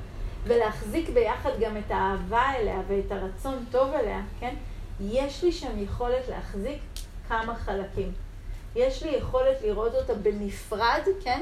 [0.43, 4.55] ולהחזיק ביחד גם את האהבה אליה ואת הרצון טוב אליה, כן?
[4.99, 6.79] יש לי שם יכולת להחזיק
[7.27, 8.11] כמה חלקים.
[8.75, 11.41] יש לי יכולת לראות אותה בנפרד, כן?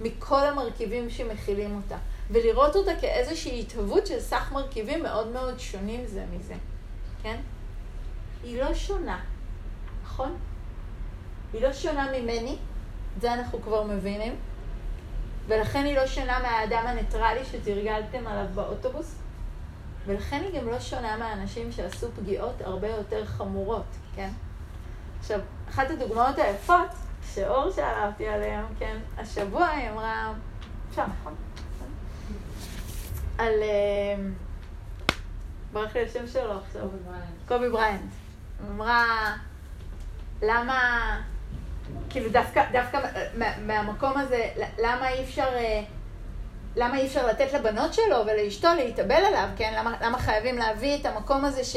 [0.00, 1.96] מכל המרכיבים שמכילים אותה.
[2.30, 6.54] ולראות אותה כאיזושהי התהוות של סך מרכיבים מאוד מאוד שונים זה מזה,
[7.22, 7.40] כן?
[8.44, 9.20] היא לא שונה,
[10.02, 10.36] נכון?
[11.52, 12.56] היא לא שונה ממני,
[13.20, 14.36] זה אנחנו כבר מבינים,
[15.48, 19.14] ולכן היא לא שונה מהאדם הניטרלי שתרגלתם עליו באוטובוס,
[20.06, 24.30] ולכן היא גם לא שונה מהאנשים שעשו פגיעות הרבה יותר חמורות, כן?
[25.20, 26.90] עכשיו, אחת הדוגמאות היפות
[27.34, 30.32] שאור שאלה אותי עליהן, כן, השבוע היא אמרה,
[30.90, 31.34] אפשר, נכון?
[33.38, 33.62] על...
[33.62, 34.24] אה,
[35.72, 36.88] ברח לי השם שלו עכשיו.
[37.48, 37.66] קובי.
[37.66, 37.98] היא
[38.70, 39.36] אמרה,
[40.42, 41.20] למה,
[42.10, 42.98] כאילו דווקא, דווקא
[43.38, 45.82] מה- מהמקום הזה, למה אי אפשר, אה,
[46.76, 49.74] למה אי אפשר לתת לבנות שלו ולאשתו להתאבל עליו, כן?
[49.78, 51.76] למה, למה חייבים להביא את המקום הזה ש...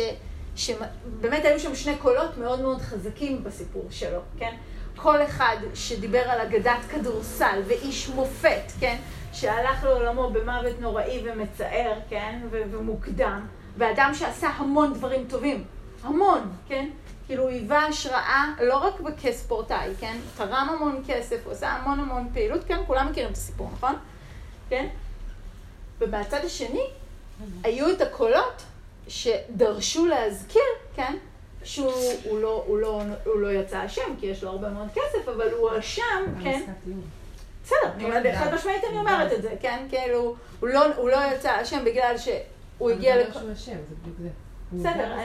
[0.55, 4.55] שבאמת היו שם שני קולות מאוד מאוד חזקים בסיפור שלו, כן?
[4.95, 8.95] כל אחד שדיבר על אגדת כדורסל ואיש מופת, כן?
[9.33, 12.39] שהלך לעולמו במוות נוראי ומצער, כן?
[12.51, 13.45] ו- ומוקדם,
[13.77, 15.63] ואדם שעשה המון דברים טובים,
[16.03, 16.89] המון, כן?
[17.27, 20.17] כאילו הוא היווה השראה לא רק כספורטאי, כן?
[20.37, 22.77] תרם המון כסף, הוא עשה המון המון פעילות, כן?
[22.87, 23.95] כולם מכירים את הסיפור, נכון?
[24.69, 24.87] כן?
[25.99, 26.87] ובצד השני,
[27.63, 28.63] היו את הקולות
[29.07, 30.61] שדרשו להזכיר,
[30.95, 31.17] כן,
[31.63, 35.29] שהוא הוא לא, הוא לא, הוא לא יצא אשם, כי יש לו הרבה מאוד כסף,
[35.35, 36.61] אבל הוא הואשם, כן,
[37.63, 41.17] בסדר, אני אומרת, חד משמעית אני אומרת את זה, כן, כאילו, הוא לא, הוא לא
[41.33, 43.27] יצא אשם בגלל שהוא הגיע לק...
[43.29, 43.33] לכ...
[43.33, 44.29] שהוא אשם, זה בדיוק זה.
[44.73, 45.17] בסדר,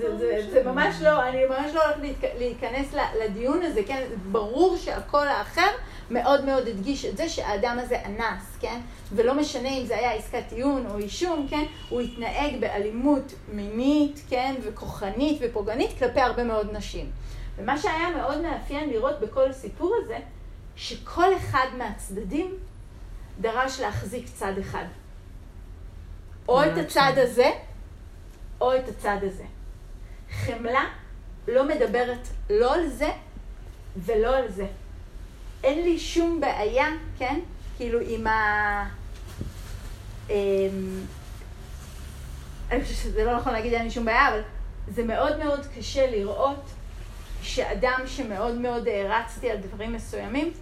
[0.00, 0.18] זה.
[0.18, 4.02] זה, זה ממש לא, אני ממש לא הולכת להיכנס לדיון הזה, כן?
[4.32, 5.70] ברור שהקול האחר
[6.10, 8.80] מאוד מאוד הדגיש את זה שהאדם הזה אנס, כן?
[9.12, 11.64] ולא משנה אם זה היה עסקת טיעון או אישום, כן?
[11.88, 14.54] הוא התנהג באלימות מינית, כן?
[14.62, 17.10] וכוחנית ופוגענית כלפי הרבה מאוד נשים.
[17.58, 20.18] ומה שהיה מאוד מאפיין לראות בכל הסיפור הזה,
[20.76, 22.54] שכל אחד מהצדדים
[23.40, 24.84] דרש להחזיק צד אחד.
[26.48, 27.50] או את הצד הזה,
[28.60, 29.44] או את הצד הזה.
[30.30, 30.84] חמלה
[31.48, 33.10] לא מדברת לא על זה
[33.96, 34.66] ולא על זה.
[35.64, 36.86] אין לי שום בעיה,
[37.18, 37.40] כן?
[37.76, 38.88] כאילו עם ה...
[40.30, 40.34] אמ,
[42.70, 44.40] אני חושבת שזה לא נכון להגיד אין לי שום בעיה, אבל
[44.88, 46.70] זה מאוד מאוד קשה לראות
[47.42, 50.52] שאדם שמאוד מאוד הערצתי על דברים מסוימים,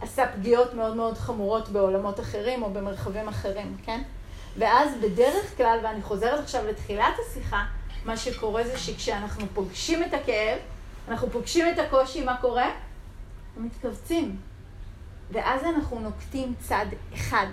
[0.00, 4.02] עשה פגיעות מאוד מאוד חמורות בעולמות אחרים או במרחבים אחרים, כן?
[4.58, 7.64] ואז בדרך כלל, ואני חוזרת עכשיו לתחילת השיחה,
[8.04, 10.58] מה שקורה זה שכשאנחנו פוגשים את הכאב,
[11.08, 12.70] אנחנו פוגשים את הקושי, מה קורה?
[13.46, 14.36] אנחנו מתכווצים.
[15.30, 17.46] ואז אנחנו נוקטים צד אחד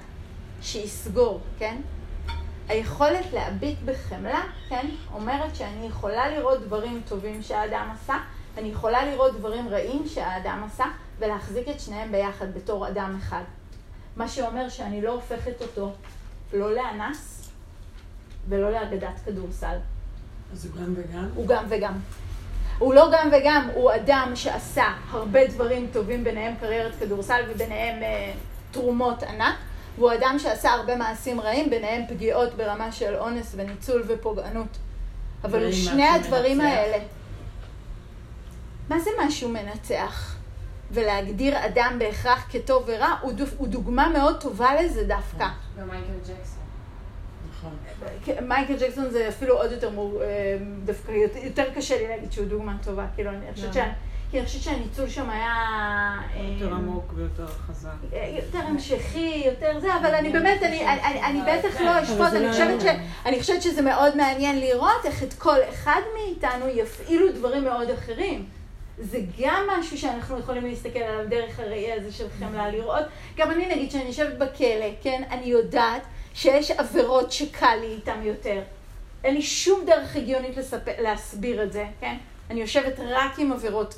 [0.62, 1.82] שיסגור, כן?
[2.68, 8.16] היכולת להביט בחמלה, כן, אומרת שאני יכולה לראות דברים טובים שהאדם עשה,
[8.58, 10.86] אני יכולה לראות דברים רעים שהאדם עשה,
[11.20, 13.44] ולהחזיק את שניהם ביחד בתור אדם אחד.
[14.16, 15.92] מה שאומר שאני לא הופכת אותו
[16.54, 17.50] לא לאנס
[18.50, 19.78] ולא לאגדת כדורסל.
[20.54, 21.30] אז הוא גם וגם?
[21.36, 21.94] הוא גם וגם.
[22.80, 28.32] הוא לא גם וגם, הוא אדם שעשה הרבה דברים טובים, ביניהם קריירת כדורסל וביניהם אה,
[28.72, 29.56] תרומות ענק,
[29.98, 34.78] והוא אדם שעשה הרבה מעשים רעים, ביניהם פגיעות ברמה של אונס וניצול ופוגענות.
[35.44, 36.70] אבל ואם שני הדברים מנצח?
[36.70, 36.98] האלה,
[38.90, 40.37] מה זה משהו מנצח?
[40.91, 45.47] ולהגדיר אדם בהכרח כטוב ורע, הוא, דו, הוא דוגמה מאוד טובה לזה דווקא.
[45.76, 46.63] ומייקל ג'קסון.
[47.52, 47.76] נכון.
[48.47, 50.21] מייקל ג'קסון זה אפילו עוד יותר מור...
[50.23, 50.28] אה,
[50.86, 53.73] דווקא יותר- יותר קשה לי להגיד שהוא דוגמה טובה, כאילו אני חושבת?
[53.73, 53.91] שה-
[54.32, 55.54] כי אני חושבת שהניצול שם היה...
[56.36, 57.89] אה, יותר עמוק ויותר חזק.
[58.13, 62.86] אה, יותר המשכי, יותר זה, אבל אני באמת, אני, בטח לא אשפוט, לא חושבת, ש,
[62.86, 63.00] היה.
[63.26, 68.45] אני חושבת שזה מאוד מעניין לראות איך את כל אחד מאיתנו יפעילו דברים מאוד אחרים.
[69.00, 73.06] זה גם משהו שאנחנו יכולים להסתכל עליו דרך הראי הזה של חמלה, לראות.
[73.38, 76.02] גם אני נגיד שאני יושבת בכלא, כן, אני יודעת
[76.34, 78.62] שיש עבירות שקל לי איתן יותר.
[79.24, 82.18] אין לי שום דרך הגיונית לספר, להסביר את זה, כן?
[82.50, 83.98] אני יושבת רק עם עבירות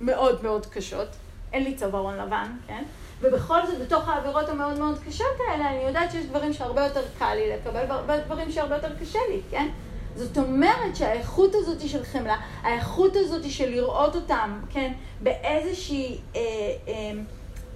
[0.00, 1.08] מאוד מאוד קשות,
[1.52, 2.84] אין לי צווארון לבן, כן?
[3.20, 7.34] ובכל זאת, בתוך העבירות המאוד מאוד קשות האלה, אני יודעת שיש דברים שהרבה יותר קל
[7.34, 9.68] לי לקבל, והרבה דברים שהרבה יותר קשה לי, כן?
[10.18, 16.40] זאת אומרת שהאיכות הזאת של חמלה, האיכות הזאת של לראות אותם, כן, באיזושהי אה,
[16.88, 17.12] אה,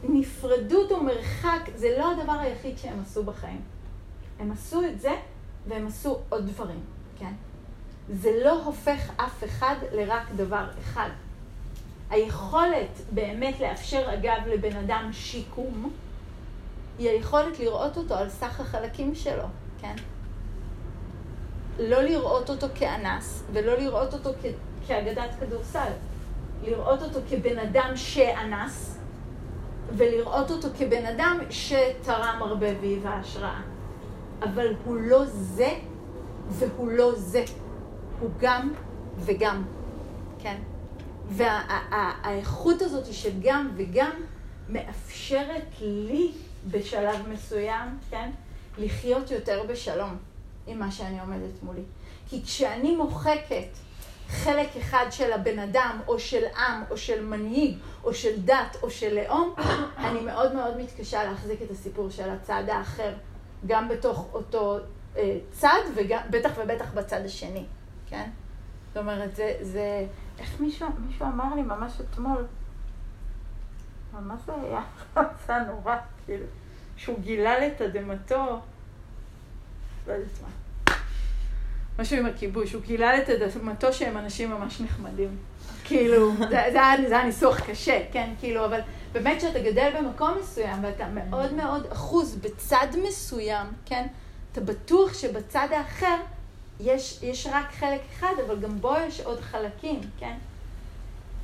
[0.02, 3.61] נפרדות או מרחק, זה לא הדבר היחיד שהם עשו בחיים.
[4.38, 5.12] הם עשו את זה,
[5.68, 6.81] והם עשו עוד דברים,
[7.18, 7.33] כן?
[8.09, 11.11] זה לא הופך אף אחד לרק דבר אחד.
[12.11, 15.90] היכולת באמת לאפשר, אגב, לבן אדם שיקום,
[16.98, 19.44] היא היכולת לראות אותו על סך החלקים שלו,
[19.81, 19.94] כן?
[21.79, 25.91] לא לראות אותו כאנס, ולא לראות אותו כ- כאגדת כדורסל.
[26.65, 28.99] לראות אותו כבן אדם שאנס,
[29.97, 33.61] ולראות אותו כבן אדם שתרם הרבה והיווה השראה.
[34.43, 35.75] אבל הוא לא זה,
[36.49, 37.45] והוא לא זה.
[38.21, 38.73] הוא גם
[39.19, 39.65] וגם,
[40.39, 40.57] כן?
[41.29, 44.11] והאיכות הזאת של גם וגם
[44.69, 46.33] מאפשרת לי
[46.71, 48.31] בשלב מסוים, כן?
[48.79, 50.17] לחיות יותר בשלום
[50.66, 51.83] עם מה שאני עומדת מולי.
[52.29, 53.68] כי כשאני מוחקת
[54.29, 58.90] חלק אחד של הבן אדם, או של עם, או של מנהיג, או של דת, או
[58.90, 59.55] של לאום,
[60.07, 63.12] אני מאוד מאוד מתקשה להחזיק את הסיפור של הצד האחר,
[63.66, 64.79] גם בתוך אותו
[65.16, 67.64] אה, צד, ובטח ובטח בצד השני,
[68.07, 68.31] כן?
[68.88, 70.07] זאת אומרת, זה, זה,
[70.38, 72.46] איך מישהו, מישהו אמר לי ממש אתמול,
[74.12, 74.83] מה זה היה?
[75.48, 76.44] היה נורא, כאילו,
[76.96, 78.61] שהוא גילה לתדהמתו,
[80.07, 80.15] לא.
[81.99, 85.37] משהו עם הכיבוש, הוא גילה לתדהמתו שהם אנשים ממש נחמדים.
[85.85, 88.81] כאילו, זה, זה, היה, זה היה ניסוח קשה, כן, כאילו, אבל
[89.12, 94.07] באמת שאתה גדל במקום מסוים ואתה מאוד מאוד אחוז בצד מסוים, כן,
[94.53, 96.17] אתה בטוח שבצד האחר
[96.81, 100.35] יש, יש רק חלק אחד, אבל גם בו יש עוד חלקים, כן?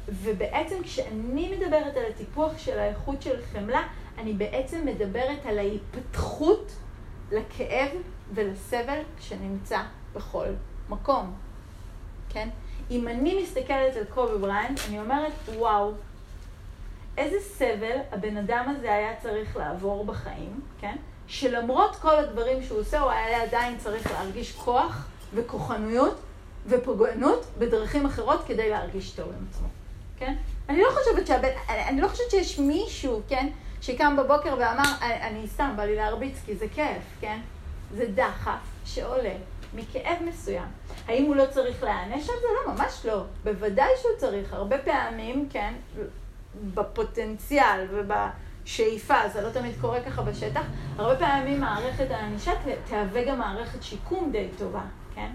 [0.08, 3.82] ובעצם כשאני מדברת על הטיפוח של האיכות של חמלה,
[4.18, 6.72] אני בעצם מדברת על ההיפתחות
[7.32, 7.88] לכאב
[8.34, 9.80] ולסבל שנמצא
[10.14, 10.46] בכל
[10.88, 11.34] מקום,
[12.28, 12.48] כן?
[12.90, 15.92] אם אני מסתכלת על קובי בריינט, אני אומרת, וואו,
[17.16, 20.96] איזה סבל הבן אדם הזה היה צריך לעבור בחיים, כן?
[21.26, 26.20] שלמרות כל הדברים שהוא עושה, הוא היה עדיין צריך להרגיש כוח וכוחנויות
[26.66, 29.68] ופוגענות בדרכים אחרות כדי להרגיש טוב עם עצמו,
[30.18, 30.34] כן?
[30.68, 33.48] אני לא חושבת שהבן, אני, לא חושבת שיש מישהו, כן,
[33.80, 37.38] שקם בבוקר ואמר, אני סתם, בא לי להרביץ כי זה כיף, כן?
[37.96, 39.34] זה דחף שעולה
[39.74, 40.68] מכאב מסוים.
[41.06, 42.46] האם הוא לא צריך להיענש על זה?
[42.66, 43.24] לא, ממש לא.
[43.44, 44.52] בוודאי שהוא צריך.
[44.52, 45.74] הרבה פעמים, כן,
[46.74, 50.62] בפוטנציאל ובשאיפה, זה לא תמיד קורה ככה בשטח,
[50.96, 52.52] הרבה פעמים מערכת הענישה
[52.88, 55.30] תהווה גם מערכת שיקום די טובה, כן?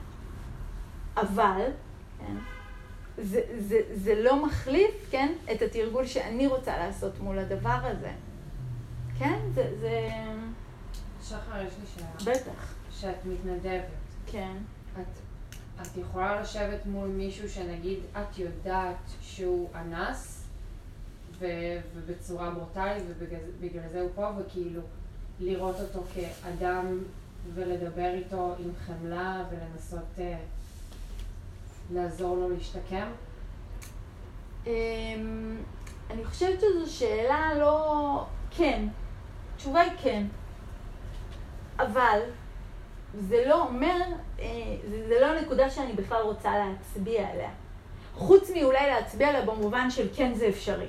[1.18, 1.62] אבל,
[2.20, 2.36] כן,
[3.18, 8.12] זה, זה, זה לא מחליף, כן, את התרגול שאני רוצה לעשות מול הדבר הזה.
[9.20, 9.40] כן?
[9.54, 10.10] זה, זה...
[11.24, 12.34] שחר, יש לי שאלה.
[12.36, 12.74] בטח.
[12.92, 13.86] שאת מתנדבת,
[14.26, 14.58] כן.
[15.02, 15.20] את,
[15.82, 20.44] את יכולה לשבת מול מישהו שנגיד את יודעת שהוא אנס,
[21.40, 21.46] ו,
[21.96, 24.82] ובצורה ברוטלית, ובגלל זה הוא פה, וכאילו
[25.40, 27.00] לראות אותו כאדם
[27.54, 30.38] ולדבר איתו עם חמלה ולנסות אה,
[31.94, 33.08] לעזור לו להשתקם?
[34.68, 35.58] אמ,
[36.10, 38.26] אני חושבת שזו שאלה לא...
[38.52, 38.88] כן.
[39.56, 40.26] התשובה היא כן.
[41.80, 42.20] אבל
[43.20, 44.02] זה לא אומר,
[44.40, 44.46] אה,
[44.90, 47.50] זה, לא הנקודה שאני בכלל רוצה להצביע עליה.
[48.16, 50.88] חוץ מאולי להצביע עליה במובן של כן זה אפשרי.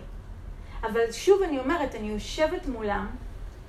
[0.83, 3.07] אבל שוב אני אומרת, אני יושבת מולם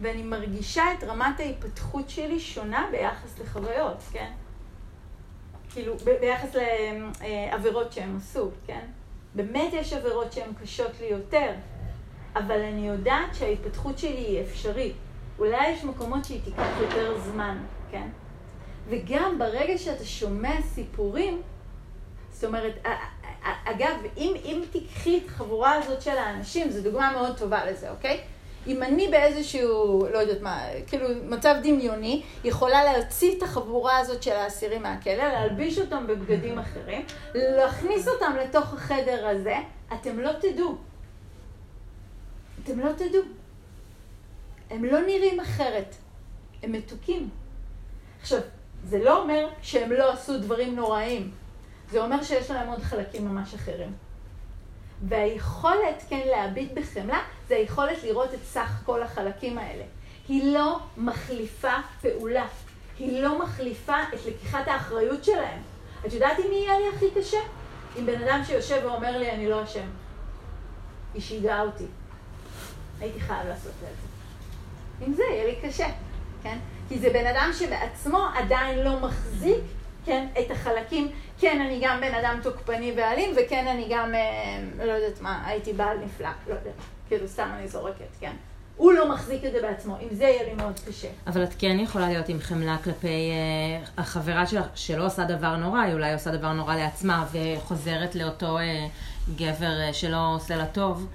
[0.01, 4.31] ואני מרגישה את רמת ההתפתחות שלי שונה ביחס לחוויות, כן?
[5.69, 6.49] כאילו, ב- ביחס
[7.21, 8.85] לעבירות שהם עשו, כן?
[9.35, 11.51] באמת יש עבירות שהן קשות לי יותר,
[12.35, 14.95] אבל אני יודעת שההתפתחות שלי היא אפשרית.
[15.39, 17.57] אולי יש מקומות שהיא תיקח יותר זמן,
[17.91, 18.07] כן?
[18.89, 21.41] וגם ברגע שאתה שומע סיפורים,
[22.31, 22.73] זאת אומרת,
[23.65, 28.21] אגב, אם, אם תיקחי את החבורה הזאת של האנשים, זו דוגמה מאוד טובה לזה, אוקיי?
[28.67, 34.31] אם אני באיזשהו, לא יודעת מה, כאילו מצב דמיוני, יכולה להוציא את החבורה הזאת של
[34.31, 39.55] האסירים מהכלא, להלביש אותם בבגדים אחרים, להכניס אותם לתוך החדר הזה,
[39.93, 40.75] אתם לא תדעו.
[42.63, 43.21] אתם לא תדעו.
[44.69, 45.95] הם לא נראים אחרת,
[46.63, 47.29] הם מתוקים.
[48.21, 48.39] עכשיו,
[48.83, 51.31] זה לא אומר שהם לא עשו דברים נוראים,
[51.91, 53.93] זה אומר שיש להם עוד חלקים ממש אחרים.
[55.07, 59.83] והיכולת, כן, להביט בחמלה, זה היכולת לראות את סך כל החלקים האלה.
[60.27, 62.47] היא לא מחליפה פעולה,
[62.99, 65.61] היא לא מחליפה את לקיחת האחריות שלהם.
[66.05, 67.39] את יודעת מי יהיה לי הכי קשה?
[67.95, 69.87] עם בן אדם שיושב ואומר לי, אני לא אשם.
[71.13, 71.85] היא שיגעה אותי.
[72.99, 74.04] הייתי חייב לעשות את זה.
[75.01, 75.87] עם זה יהיה לי קשה,
[76.43, 76.57] כן?
[76.89, 79.63] כי זה בן אדם שבעצמו עדיין לא מחזיק,
[80.05, 84.91] כן, את החלקים, כן, אני גם בן אדם תוקפני ואלים, וכן, אני גם, אה, לא
[84.91, 86.73] יודעת מה, הייתי בעל נפלא, לא יודעת,
[87.07, 88.31] כאילו סתם אני זורקת, כן.
[88.77, 91.07] הוא לא מחזיק את זה בעצמו, עם זה יהיה לי מאוד קשה.
[91.27, 95.79] אבל את כן יכולה להיות עם חמלה כלפי אה, החברה שלך, שלא עושה דבר נורא,
[95.79, 98.87] היא אולי עושה דבר נורא לעצמה, וחוזרת לאותו אה,
[99.35, 101.07] גבר אה, שלא עושה לה טוב.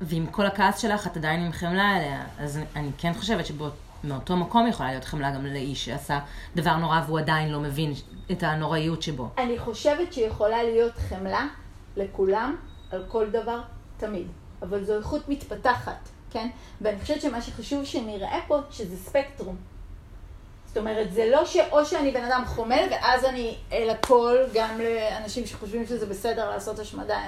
[0.00, 2.24] ועם כל הכעס שלך, את עדיין עם חמלה אליה.
[2.38, 6.18] אז אני- כן חושבת שמאותו מקום יכולה להיות חמלה גם לאיש שעשה
[6.56, 7.92] דבר נורא והוא עדיין לא מבין
[8.30, 9.28] את הנוראיות שבו.
[9.38, 11.46] אני חושבת שיכולה להיות חמלה
[11.96, 12.56] לכולם,
[12.92, 13.60] על כל דבר,
[13.96, 14.26] תמיד.
[14.62, 16.48] אבל זו איכות מתפתחת, כן?
[16.80, 19.56] ואני חושבת שמה שחשוב שנראה פה, שזה ספקטרום.
[20.66, 25.46] זאת אומרת, זה לא שאו שאני בן אדם חומל, ואז אני אל הכל, גם לאנשים
[25.46, 27.18] שחושבים שזה בסדר לעשות השמדה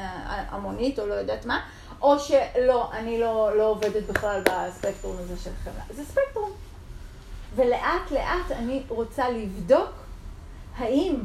[0.48, 1.60] המונית, או לא יודעת מה,
[2.02, 5.82] או שלא, אני לא, לא עובדת בכלל בספקטרום הזה של חמלה.
[5.90, 6.50] זה ספקטרום.
[7.56, 9.90] ולאט לאט אני רוצה לבדוק
[10.76, 11.16] האם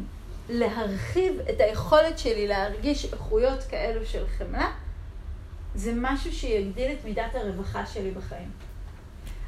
[0.50, 4.72] להרחיב את היכולת שלי להרגיש איכויות כאלו של חמלה,
[5.76, 8.52] זה משהו שיגדיל את מידת הרווחה שלי בחיים.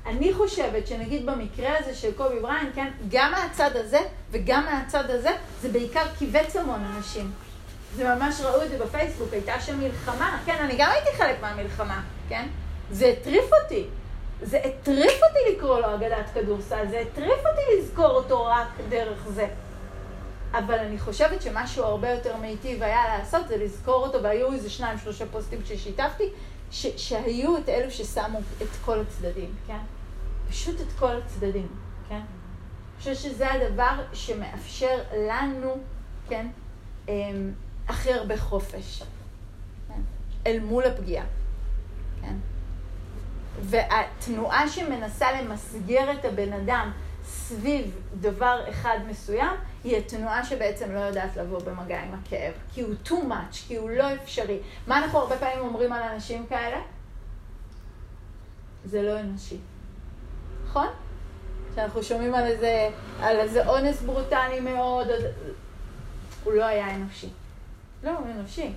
[0.05, 3.99] אני חושבת שנגיד במקרה הזה של קובי בריין, כן, גם מהצד הזה
[4.32, 5.30] וגם מהצד הזה,
[5.61, 7.32] זה בעיקר כיווץ המון אנשים.
[7.95, 12.01] זה ממש ראו את זה בפייסבוק, הייתה שם מלחמה, כן, אני גם הייתי חלק מהמלחמה,
[12.29, 12.47] כן?
[12.91, 13.87] זה הטריף אותי.
[14.41, 19.47] זה הטריף אותי לקרוא לו אגדת כדורסל, זה הטריף אותי לזכור אותו רק דרך זה.
[20.53, 24.97] אבל אני חושבת שמשהו הרבה יותר מיטיב היה לעשות זה לזכור אותו, והיו איזה שניים,
[24.97, 26.23] שלושה פוסטים ששיתפתי,
[26.71, 29.79] ש- שהיו את אלו ששמו את כל הצדדים, כן?
[30.49, 31.67] פשוט את כל הצדדים,
[32.09, 32.15] כן?
[32.15, 32.23] אני
[32.97, 34.97] חושבת שזה הדבר שמאפשר
[35.29, 35.77] לנו,
[36.29, 36.47] כן,
[37.09, 37.51] אמ,
[37.89, 39.03] הכי הרבה חופש,
[39.87, 40.01] כן?
[40.47, 41.25] אל מול הפגיעה,
[42.21, 42.35] כן?
[43.61, 46.91] והתנועה שמנסה למסגר את הבן אדם
[47.23, 52.53] סביב דבר אחד מסוים, היא התנועה שבעצם לא יודעת לבוא במגע עם הכאב.
[52.73, 54.59] כי הוא too much, כי הוא לא אפשרי.
[54.87, 56.77] מה אנחנו הרבה פעמים אומרים על אנשים כאלה?
[58.85, 59.57] זה לא אנושי.
[60.65, 60.87] נכון?
[61.75, 62.89] שאנחנו שומעים על איזה,
[63.21, 65.07] על איזה אונס ברוטלי מאוד.
[66.43, 67.29] הוא לא היה אנושי.
[68.04, 68.70] לא, הוא אנושי.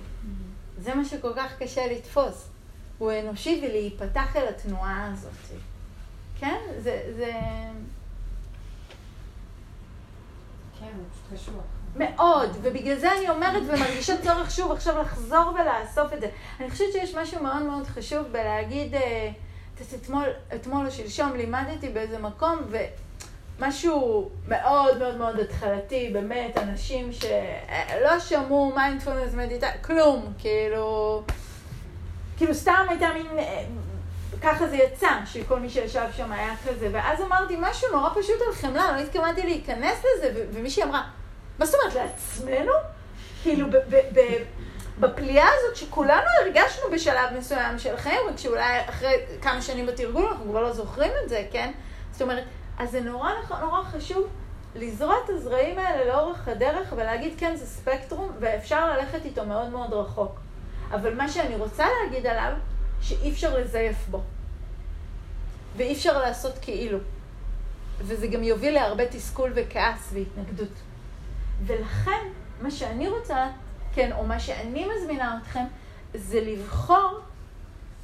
[0.77, 2.49] זה מה שכל כך קשה לתפוס.
[2.97, 5.59] הוא אנושי ולהיפתח אל התנועה הזאת.
[6.39, 6.57] כן?
[6.79, 7.13] זה...
[7.17, 7.31] זה...
[10.79, 10.91] כן,
[11.35, 11.63] קשוח.
[11.95, 16.29] מאוד, ובגלל זה אני אומרת ומרגישה צורך שוב עכשיו לחזור ולאסוף את זה.
[16.59, 19.31] אני חושבת שיש משהו מאוד מאוד חשוב בלהגיד, אה,
[19.75, 22.57] את אתמול, אתמול או שלשום לימדתי באיזה מקום,
[23.59, 31.23] ומשהו מאוד מאוד מאוד התחלתי, באמת, אנשים שלא שמעו מיינדפולנס מדיטציה, כלום, כאילו,
[32.37, 33.63] כאילו סתם הייתה מין, אה,
[34.41, 38.53] ככה זה יצא, שכל מי שישב שם היה כזה, ואז אמרתי משהו נורא פשוט על
[38.53, 41.03] חמלה, לא התכוונתי להיכנס לזה, ומישהי אמרה,
[41.59, 42.71] מה זאת אומרת, לעצמנו?
[43.43, 44.43] כאילו, ב- ב- ב-
[44.99, 50.45] בפליאה הזאת שכולנו הרגשנו בשלב מסוים של החיים, רק שאולי אחרי כמה שנים בתרגול אנחנו
[50.49, 51.71] כבר לא זוכרים את זה, כן?
[52.11, 52.43] זאת אומרת,
[52.79, 54.27] אז זה נורא נורא חשוב
[54.75, 59.93] לזרוע את הזרעים האלה לאורך הדרך ולהגיד, כן, זה ספקטרום, ואפשר ללכת איתו מאוד מאוד
[59.93, 60.39] רחוק.
[60.91, 62.53] אבל מה שאני רוצה להגיד עליו,
[63.01, 64.21] שאי אפשר לזייף בו.
[65.77, 66.97] ואי אפשר לעשות כאילו.
[67.99, 70.73] וזה גם יוביל להרבה תסכול וכעס והתנגדות.
[71.65, 72.27] ולכן,
[72.61, 73.47] מה שאני רוצה,
[73.93, 75.63] כן, או מה שאני מזמינה אתכם,
[76.13, 77.19] זה לבחור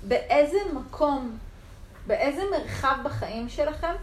[0.08, 1.38] באיזה מקום,
[2.08, 3.94] באיזה מרחב בחיים שלכם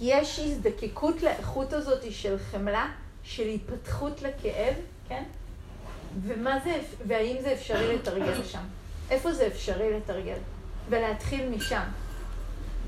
[0.00, 2.86] יש הזדקקות לאיכות הזאת של חמלה,
[3.22, 4.74] של היפתחות לכאב,
[5.08, 5.22] כן?
[6.22, 8.62] ומה זה, והאם זה אפשרי לתרגל שם?
[9.10, 10.38] איפה זה אפשרי לתרגל?
[10.88, 11.84] ולהתחיל משם.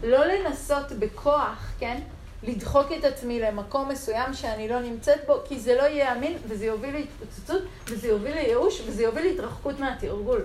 [0.03, 2.01] לא לנסות בכוח, כן?
[2.43, 6.67] לדחוק את עצמי למקום מסוים שאני לא נמצאת בו, כי זה לא יהיה אמין, וזה
[6.67, 10.45] יוביל להתפוצצות, וזה יוביל לייאוש, וזה יוביל להתרחקות מהתרגול.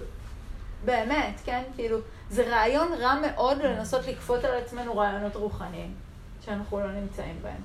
[0.86, 1.64] באמת, כן?
[1.76, 1.98] כאילו,
[2.30, 5.94] זה רעיון רע מאוד לנסות לכפות על עצמנו רעיונות רוחניים,
[6.48, 7.62] שאנחנו לא נמצאים בהם.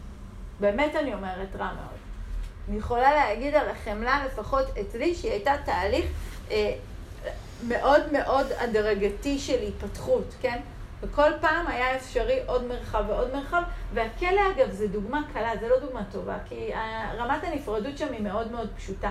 [0.61, 1.99] באמת אני אומרת, רע מאוד.
[2.69, 6.07] אני יכולה להגיד על החמלה, לפחות אצלי, שהיא הייתה תהליך
[6.51, 6.75] אה,
[7.69, 10.61] מאוד מאוד הדרגתי של היפתחות, כן?
[11.01, 13.63] וכל פעם היה אפשרי עוד מרחב ועוד מרחב,
[13.95, 16.71] והכלא אגב זה דוגמה קלה, זה לא דוגמה טובה, כי
[17.17, 19.11] רמת הנפרדות שם היא מאוד מאוד פשוטה.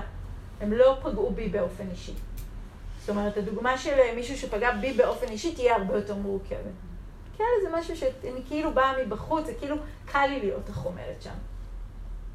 [0.61, 2.13] הם לא פגעו בי באופן אישי.
[2.99, 6.90] זאת אומרת, הדוגמה של מישהו שפגע בי באופן אישי תהיה הרבה יותר מורכבת.
[7.41, 9.75] כלא זה משהו שאני כאילו באה מבחוץ, זה כאילו
[10.05, 11.33] קל לי להיות החומלת שם.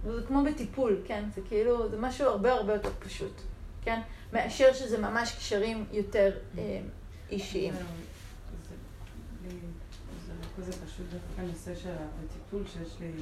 [0.05, 1.25] זה כמו בטיפול, כן?
[1.35, 3.43] זה כאילו, זה משהו הרבה הרבה יותר פשוט,
[3.83, 4.01] כן?
[4.33, 6.81] מאשר שזה ממש קשרים יותר אה,
[7.31, 7.75] אישיים.
[7.75, 7.81] זה
[10.41, 11.95] לא כזה פשוט דווקא הנושא של
[12.25, 13.13] הטיפול שיש לי,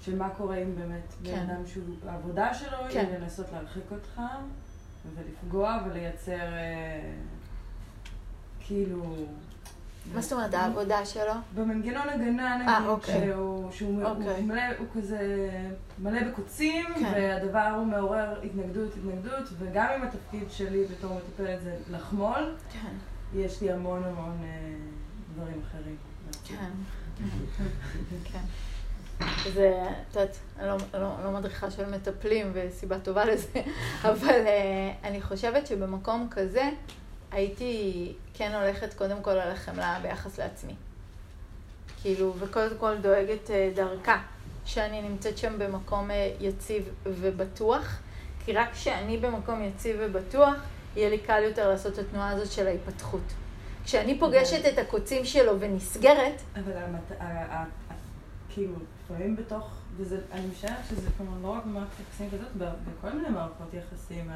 [0.00, 1.46] של מה קורה אם באמת בן כן.
[1.50, 3.06] אדם שהוא, העבודה שלו כן.
[3.10, 4.20] היא לנסות להרחיק אותך
[5.14, 7.12] ולפגוע ולייצר אה,
[8.60, 9.26] כאילו...
[10.12, 11.32] מה זאת אומרת העבודה שלו?
[11.54, 13.30] במנגנון הגנה נגיד, אה, אוקיי.
[13.32, 14.42] שהוא, שהוא אוקיי.
[14.42, 15.50] מלא, הוא כזה
[15.98, 17.12] מלא בקוצים, כן.
[17.14, 22.92] והדבר הוא מעורר התנגדות, התנגדות, וגם אם התפקיד שלי בתור מטפלת זה לחמול, כן,
[23.34, 24.74] יש לי המון המון אה,
[25.34, 25.96] דברים אחרים.
[26.44, 26.70] כן,
[28.32, 28.40] כן.
[29.52, 33.62] זה, את יודעת, אני לא, לא, לא מדריכה של מטפלים וסיבה טובה לזה,
[34.08, 36.70] אבל אה, אני חושבת שבמקום כזה
[37.34, 40.74] הייתי כן הולכת קודם כל על החמלה ביחס לעצמי.
[42.02, 44.22] כאילו, וקודם כל דואגת אה, דרכה,
[44.64, 48.00] שאני נמצאת שם במקום אה, יציב ובטוח,
[48.44, 50.54] כי רק כשאני במקום יציב ובטוח,
[50.96, 53.32] יהיה לי קל יותר לעשות את התנועה הזאת של ההיפתחות.
[53.84, 57.12] כשאני פוגשת את הקוצים שלו ונסגרת, אבל המת...
[58.48, 58.74] כאילו,
[59.04, 63.74] לפעמים בתוך, וזה, אני משערת שזה כלומר לא רק במערכת יחסים כזאת, בכל מיני מערכות
[63.74, 64.30] יחסים,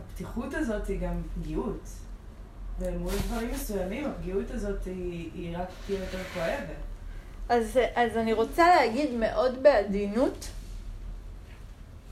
[0.00, 2.03] הפתיחות הזאת היא גם פגיעות.
[2.78, 6.76] ומול דברים מסוימים, הפגיעות הזאת היא, היא רק תהיה יותר כואבת.
[7.48, 10.48] אז, אז אני רוצה להגיד מאוד בעדינות,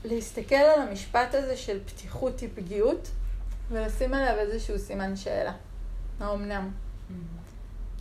[0.05, 3.09] להסתכל על המשפט הזה של פתיחות היא פגיעות,
[3.69, 5.53] ולשים עליו איזשהו סימן שאלה.
[6.19, 6.71] האומנם?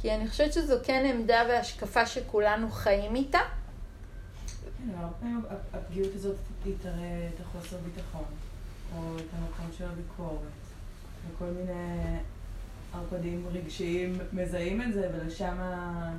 [0.00, 3.38] כי אני חושבת שזו כן עמדה והשקפה שכולנו חיים איתה.
[4.78, 5.42] כן, הרבה פעמים
[5.72, 8.24] הפגיעות הזאת היא תראה את החוסר ביטחון,
[8.96, 10.38] או את המקום של הביקורת,
[11.28, 12.18] וכל מיני
[12.94, 16.10] ערפדים רגשיים מזהים את זה, ולשם ה...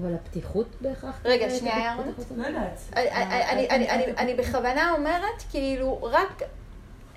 [0.00, 1.20] אבל הפתיחות בהכרח...
[1.24, 2.12] רגע, שנייה, ירון.
[2.36, 2.80] לא יודעת.
[2.92, 3.08] אני,
[3.50, 6.42] אני, אני, אני, אני בכוונה אומרת, כאילו, רק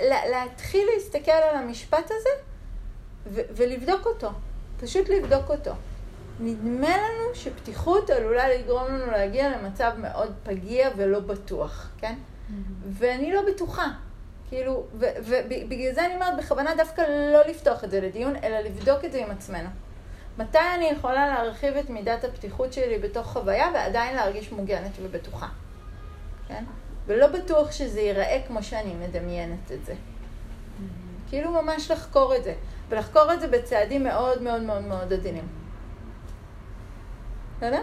[0.01, 2.29] לה- להתחיל להסתכל על המשפט הזה
[3.33, 4.29] ולבדוק אותו.
[4.79, 5.71] פשוט לבדוק אותו.
[6.39, 12.15] נדמה לנו שפתיחות עלולה לגרום לנו להגיע למצב מאוד פגיע ולא בטוח, כן?
[12.89, 13.87] ואני לא בטוחה.
[14.49, 17.01] כאילו, ובגלל זה אני אומרת, בכוונה דווקא
[17.33, 19.69] לא לפתוח את זה לדיון, אלא לבדוק את זה עם עצמנו.
[20.37, 25.47] מתי אני יכולה להרחיב את מידת הפתיחות שלי בתוך חוויה ועדיין להרגיש מוגנת ובטוחה,
[26.47, 26.63] כן?
[27.05, 29.93] ולא בטוח שזה ייראה כמו שאני מדמיינת את זה.
[31.29, 32.55] כאילו ממש לחקור את זה,
[32.89, 35.47] ולחקור את זה בצעדים מאוד מאוד מאוד מאוד עדינים.
[37.57, 37.81] בסדר?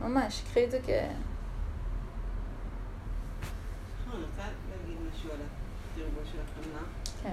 [0.00, 0.88] ממש, קחי את זה כ...
[4.06, 5.36] נכון, אני רוצה להגיד משהו על
[5.92, 6.82] התרגול של החמלה.
[7.22, 7.30] כן.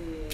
[0.00, 0.28] אה,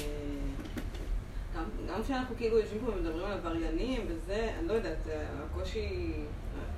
[1.89, 6.13] גם, כשאנחנו כאילו יושבים פה ומדברים על עבריינים וזה, אני לא יודעת, הקושי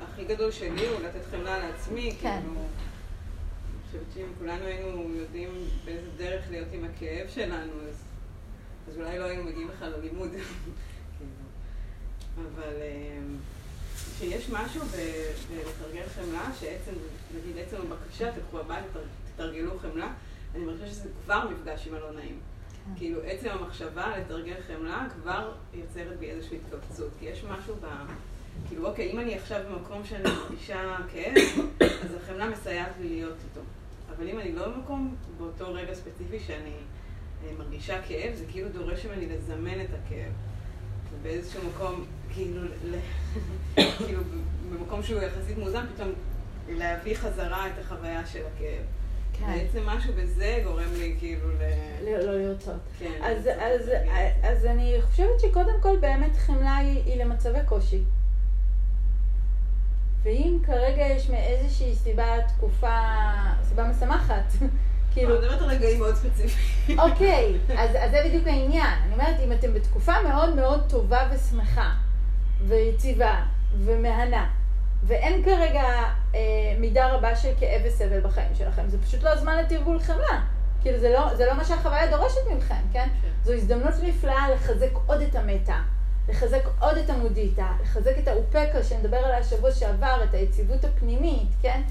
[0.03, 2.40] הכי גדול שלי הוא לתת חמלה לעצמי, כן.
[2.40, 5.51] כאילו, אני חושבת שאם כולנו היינו יודעים
[5.84, 8.03] באיזה דרך להיות עם הכאב שלנו, אז,
[8.88, 10.28] אז אולי לא היינו מגיעים בכלל ללימוד.
[11.18, 11.30] כאילו.
[12.55, 13.18] אבל אה,
[14.18, 14.80] שיש משהו
[15.51, 16.92] בלתרגל חמלה, שעצם,
[17.36, 19.01] נגיד עצם הבקשה, תלכו הביתה, תר-
[19.36, 20.12] תתרגלו חמלה,
[20.59, 22.38] אני מרגישה שזה כבר מפגש עם הלא נעים.
[22.96, 27.11] כאילו, עצם המחשבה לתרגל חמלה כבר יוצרת בי איזושהי התכווצות.
[27.20, 27.86] כי יש משהו ב...
[28.68, 31.34] כאילו, אוקיי, אם אני עכשיו במקום שאני מרגישה כאב,
[31.80, 33.61] אז החמלה מסייעת לי להיות איתו.
[34.16, 36.72] אבל אם אני לא במקום, באותו רגע ספציפי שאני
[37.44, 40.32] אה, מרגישה כאב, זה כאילו דורש ממני לזמן את הכאב.
[41.12, 42.62] ובאיזשהו מקום, כאילו.
[44.06, 44.22] כאילו,
[44.72, 46.12] במקום שהוא יחסית מאוזן, פתאום
[46.68, 48.84] להביא חזרה את החוויה של הכאב.
[49.39, 49.47] כן.
[49.53, 51.62] בעצם משהו בזה גורם לי כאילו ל...
[52.05, 52.74] לא לא לרצות.
[52.99, 53.12] כן.
[53.22, 54.32] אז, לרצות אז, להגיד.
[54.43, 58.03] אז אני חושבת שקודם כל באמת חמלה היא, היא למצבי קושי.
[60.22, 62.99] ואם כרגע יש מאיזושהי סיבה, תקופה,
[63.62, 64.45] סיבה משמחת,
[65.12, 66.99] כאילו, אני מדברת על רגעים מאוד ספציפיים.
[67.11, 68.99] אוקיי, אז, אז זה בדיוק העניין.
[69.05, 71.95] אני אומרת, אם אתם בתקופה מאוד מאוד טובה ושמחה,
[72.66, 73.43] ויציבה,
[73.78, 74.51] ומהנה,
[75.03, 75.84] ואין כרגע
[76.34, 76.40] אה,
[76.78, 80.40] מידה רבה של כאב וסבל בחיים שלכם, זה פשוט לא הזמן לתרגול חמלה.
[80.82, 83.09] כאילו, זה לא, זה לא מה שהחוויה דורשת מכם, כן?
[83.44, 85.80] זו הזדמנות נפלאה לחזק עוד את המטה,
[86.28, 91.82] לחזק עוד את המודיטה, לחזק את האופקה שנדבר עליה שבוע שעבר, את היציבות הפנימית, כן?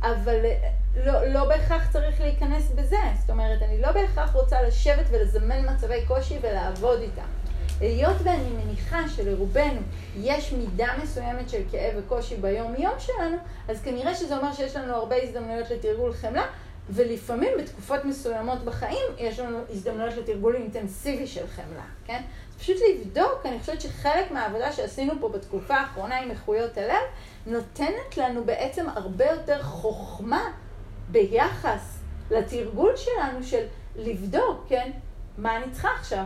[0.00, 0.70] אבל אה,
[1.04, 2.96] לא, לא בהכרח צריך להיכנס בזה.
[3.20, 7.41] זאת אומרת, אני לא בהכרח רוצה לשבת ולזמן מצבי קושי ולעבוד איתם.
[7.82, 9.80] היות ואני מניחה שלרובנו
[10.16, 13.36] יש מידה מסוימת של כאב וקושי ביום-יום שלנו,
[13.68, 16.46] אז כנראה שזה אומר שיש לנו הרבה הזדמנויות לתרגול חמלה,
[16.90, 22.22] ולפעמים בתקופות מסוימות בחיים יש לנו הזדמנויות לתרגול אינטנסיבי של חמלה, כן?
[22.50, 27.02] אז פשוט לבדוק, אני חושבת שחלק מהעבודה שעשינו פה בתקופה האחרונה עם איכויות הלב,
[27.46, 30.42] נותנת לנו בעצם הרבה יותר חוכמה
[31.08, 31.98] ביחס
[32.30, 33.64] לתרגול שלנו של
[33.96, 34.90] לבדוק, כן?
[35.38, 36.24] מה אני צריכה עכשיו?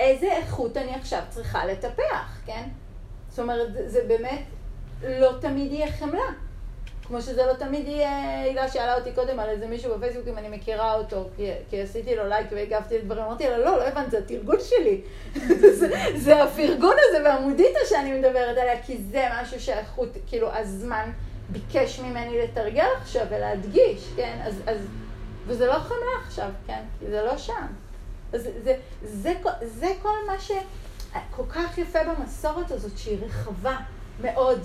[0.00, 2.62] איזה איכות אני עכשיו צריכה לטפח, כן?
[3.28, 4.42] זאת אומרת, זה, באמת
[5.02, 6.32] לא תמיד יהיה חמלה.
[7.06, 10.48] כמו שזה לא תמיד יהיה, הילה שאלה אותי קודם על איזה מישהו בפייסבוק אם אני
[10.48, 14.18] מכירה אותו, כי, כי עשיתי לו לייק והגבתי לדברים, אמרתי לה, לא, לא הבנת, זה
[14.18, 15.00] התרגול שלי.
[15.78, 21.10] זה, זה הפרגון הזה והמודיטה שאני מדברת עליה, כי זה משהו שהאיכות, כאילו, הזמן
[21.48, 24.38] ביקש ממני לתרגל עכשיו ולהדגיש, כן?
[24.44, 24.78] אז, אז,
[25.46, 26.82] וזה לא חמלה עכשיו, כן?
[27.00, 27.66] כי זה לא שם.
[28.38, 33.76] זה, זה, זה, זה כל מה שכל כך יפה במסורת הזאת, שהיא רחבה
[34.20, 34.60] מאוד.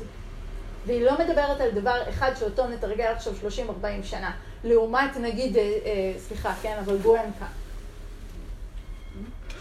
[0.86, 4.32] והיא לא מדברת על דבר אחד שאותו נתרגל עכשיו 30-40 שנה,
[4.63, 7.45] לעומת נגיד, אה, אה, סליחה, כן, אבל גואנקה.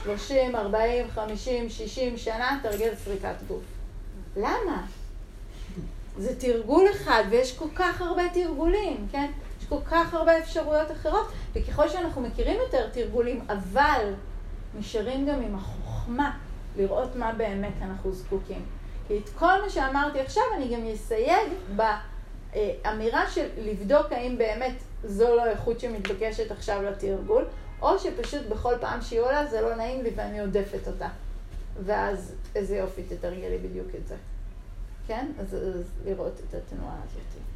[0.03, 3.63] 30, 40, 50, 60 שנה תרגל סריקת גוף.
[4.37, 4.87] למה?
[6.19, 9.31] זה תרגול אחד, ויש כל כך הרבה תרגולים, כן?
[9.69, 14.13] כל כך הרבה אפשרויות אחרות, וככל שאנחנו מכירים יותר תרגולים, אבל
[14.79, 16.39] נשארים גם עם החוכמה
[16.77, 18.65] לראות מה באמת אנחנו זקוקים.
[19.09, 25.37] כי את כל מה שאמרתי עכשיו אני גם אסייג באמירה של לבדוק האם באמת זו
[25.37, 27.45] לא איכות שמתבקשת עכשיו לתרגול,
[27.83, 31.09] או שפשוט בכל פעם שהיא עולה זה לא נעים לי ואני עודפת אותה.
[31.85, 34.17] ואז איזה יופי תתרגלי בדיוק את זה.
[35.07, 35.27] כן?
[35.41, 37.48] אז, אז לראות את התנועה הזאת.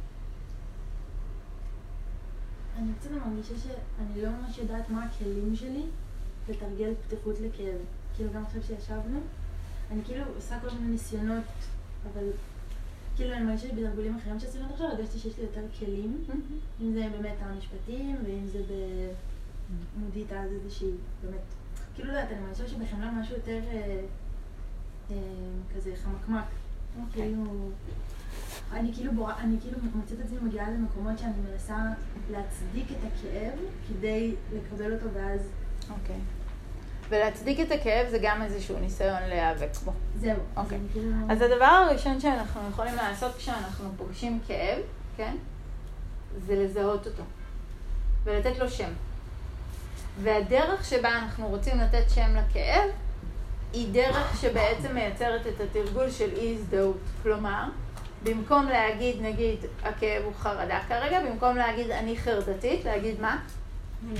[2.77, 5.83] אני קצת מרגישה שאני לא ממש יודעת מה הכלים שלי
[6.49, 7.77] לתרגל פתיחות לכאב.
[8.15, 9.19] כאילו גם עכשיו שישבנו,
[9.91, 11.43] אני כאילו עושה כל מיני ניסיונות,
[12.13, 12.27] אבל
[13.15, 16.25] כאילו אני מרגישה שבתרגולים אחרים שעשינו עד עכשיו, הרגשתי שיש לי יותר כלים,
[16.81, 18.59] אם זה באמת המשפטים, ואם זה
[19.97, 20.91] במודיטה, אז איזושהי,
[21.23, 21.41] באמת,
[21.95, 24.01] כאילו לא יודעת, אני מרגישה שבחמלה משהו יותר אה,
[25.11, 25.15] אה,
[25.75, 26.45] כזה חמקמק.
[27.13, 27.69] כאילו,
[28.73, 31.77] אני כאילו בורא, אני כאילו מוצאת את עצמי מגיעה למקומות שאני מנסה
[32.31, 33.59] להצדיק את הכאב
[33.89, 35.39] כדי לקבל אותו ואז
[35.89, 36.19] אוקיי.
[37.09, 39.91] ולהצדיק את הכאב זה גם איזשהו ניסיון להיאבק בו.
[40.19, 40.37] זהו.
[40.57, 40.79] אוקיי.
[40.79, 44.79] זה כאילו- אז הדבר הראשון שאנחנו יכולים לעשות כשאנחנו פוגשים כאב,
[45.17, 45.35] כן?
[46.47, 47.23] זה לזהות אותו.
[48.23, 48.89] ולתת לו שם.
[50.21, 52.89] והדרך שבה אנחנו רוצים לתת שם לכאב,
[53.73, 56.97] היא דרך שבעצם מייצרת את התרגול של אי הזדהות.
[57.23, 57.63] כלומר,
[58.23, 63.39] במקום להגיד, נגיד, הכאב הוא חרדה כרגע, במקום להגיד אני חרדתית, להגיד מה?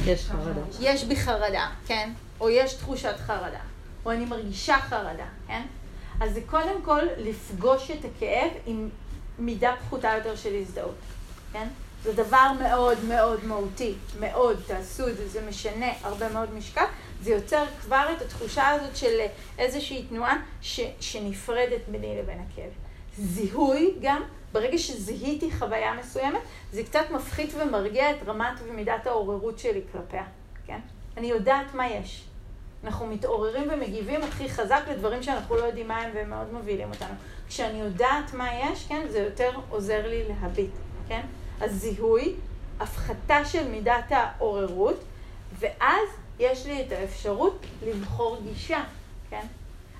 [0.06, 0.62] יש חרדה.
[0.80, 2.10] יש בי חרדה, כן?
[2.40, 3.60] או יש תחושת חרדה,
[4.06, 5.62] או אני מרגישה חרדה, כן?
[6.20, 8.90] אז זה קודם כל לפגוש את הכאב עם
[9.40, 10.96] מידה פחותה יותר של הזדהות,
[11.54, 11.68] כן?
[12.04, 16.86] זה דבר מאוד מאוד מהותי, מאוד, תעשו את זה, זה משנה הרבה מאוד משקל,
[17.22, 19.20] זה יוצר כבר את התחושה הזאת של
[19.58, 22.83] איזושהי תנועה ש, שנפרדת ביני לבין הכאב.
[23.18, 26.42] זיהוי גם, ברגע שזיהיתי חוויה מסוימת,
[26.72, 30.24] זה קצת מפחית ומרגיע את רמת ומידת העוררות שלי כלפיה,
[30.66, 30.80] כן?
[31.18, 32.26] אני יודעת מה יש.
[32.84, 37.14] אנחנו מתעוררים ומגיבים הכי חזק לדברים שאנחנו לא יודעים מה הם והם מאוד מובילים אותנו.
[37.48, 40.72] כשאני יודעת מה יש, כן, זה יותר עוזר לי להביט,
[41.08, 41.22] כן?
[41.62, 42.36] אז זיהוי,
[42.80, 45.04] הפחתה של מידת העוררות,
[45.60, 46.10] ואז
[46.40, 48.84] יש לי את האפשרות לבחור גישה,
[49.30, 49.46] כן?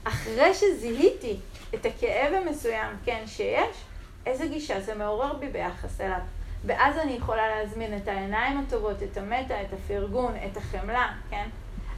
[0.04, 1.38] אחרי שזיהיתי
[1.74, 3.84] את הכאב המסוים, כן, שיש,
[4.26, 6.20] איזה גישה זה מעורר בי ביחס אליו.
[6.66, 11.50] ואז אני יכולה להזמין את העיניים הטובות, את המטה, את הפרגון, את החמלה, כן?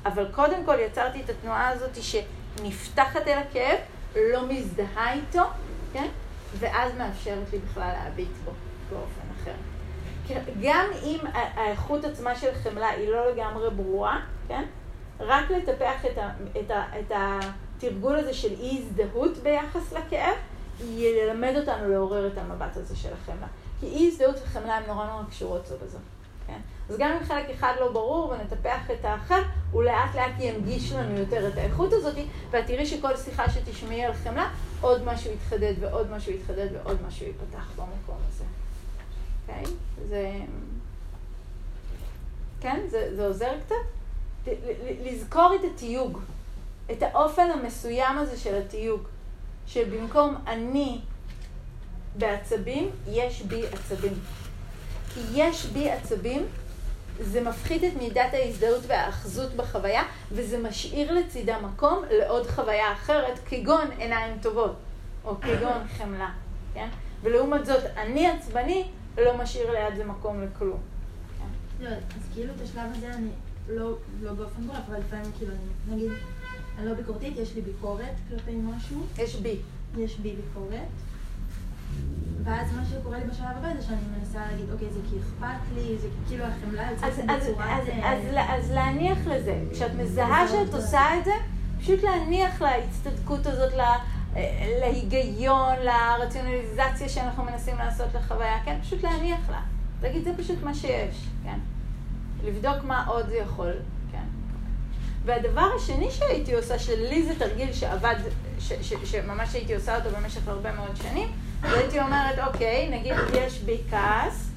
[0.05, 3.78] אבל קודם כל יצרתי את התנועה הזאת שנפתחת אל הכאב,
[4.15, 5.43] לא מזדהה איתו,
[5.93, 6.07] כן?
[6.59, 8.51] ואז מאפשרת לי בכלל להביט בו
[8.89, 9.53] באופן אחר.
[10.61, 14.63] גם אם האיכות עצמה של חמלה היא לא לגמרי ברורה, כן?
[15.19, 17.11] רק לטפח את, ה, את, ה, את
[17.78, 20.36] התרגול הזה של אי הזדהות ביחס לכאב,
[20.89, 23.47] ילמד אותנו לעורר את המבט הזה של החמלה.
[23.80, 25.97] כי אי הזדהות וחמלה הן נורא נורא קשורות זו בזו.
[26.47, 26.59] כן?
[26.89, 31.17] אז גם אם חלק אחד לא ברור ונטפח את האחר, הוא לאט לאט ינגיש לנו
[31.17, 32.15] יותר את האיכות הזאת,
[32.51, 34.49] ואת תראי שכל שיחה שתשמעי על חמלה,
[34.82, 38.43] עוד משהו יתחדד ועוד משהו יתחדד ועוד משהו ייפתח במקום הזה.
[39.47, 39.63] אוקיי?
[40.09, 40.32] זה...
[42.61, 42.82] כן?
[42.89, 43.76] זה, זה עוזר קצת?
[45.05, 46.19] לזכור את התיוג,
[46.91, 49.01] את האופן המסוים הזה של התיוג,
[49.67, 50.99] שבמקום אני
[52.17, 54.13] בעצבים, יש בי עצבים.
[55.13, 56.45] כי יש בי עצבים,
[57.19, 63.91] זה מפחית את מידת ההזדהות והאחזות בחוויה, וזה משאיר לצידה מקום לעוד חוויה אחרת, כגון
[63.97, 64.75] עיניים טובות,
[65.25, 66.31] או כגון חמלה,
[66.73, 66.89] כן?
[67.21, 70.79] ולעומת זאת, אני עצבני, לא משאיר ליד זה מקום לכלום.
[71.79, 73.29] לא, אז כאילו את השלב הזה אני
[73.69, 76.11] לא, לא באופן גורף, אבל לפעמים כאילו אני, נגיד,
[76.78, 79.05] אני לא ביקורתית, יש לי ביקורת כלפי משהו.
[79.17, 79.57] יש בי.
[79.97, 80.88] יש בי ביקורת.
[82.43, 85.97] ואז מה שקורה לי בשלב הבא זה שאני מנסה להגיד, אוקיי, זה כי אכפת לי,
[85.97, 87.30] זה כאילו החמלה יוצאת בצורת...
[87.30, 89.63] אז, אז, אז, אז להניח לזה.
[89.71, 91.32] כשאת מזהה שאת עושה את זה,
[91.80, 93.95] פשוט להניח להצטדקות הזאת, לה,
[94.80, 98.78] להיגיון, לרציונליזציה שאנחנו מנסים לעשות לחוויה, כן?
[98.82, 99.61] פשוט להניח לה.
[100.03, 101.59] להגיד, זה פשוט מה שיש, כן?
[102.43, 103.71] לבדוק מה עוד זה יכול?
[105.26, 108.15] והדבר השני שהייתי עושה, שלי זה תרגיל שעבד,
[108.59, 113.61] ש, ש, שממש הייתי עושה אותו במשך הרבה מאוד שנים, והייתי אומרת, אוקיי, נגיד יש
[113.61, 114.49] בי כעס,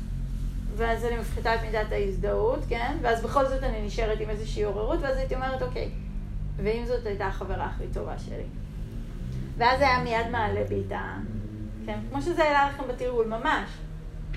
[0.76, 2.96] ואז אני מפחיתה את מידת ההזדהות, כן?
[3.02, 5.90] ואז בכל זאת אני נשארת עם איזושהי עוררות, ואז הייתי אומרת, אוקיי,
[6.56, 8.46] ואם זאת הייתה החברה הכי טובה שלי.
[9.56, 11.16] ואז היה מיד מעלה בי את ה...
[11.86, 11.98] כן?
[12.10, 13.70] כמו שזה העלה לכם בתרגול, ממש.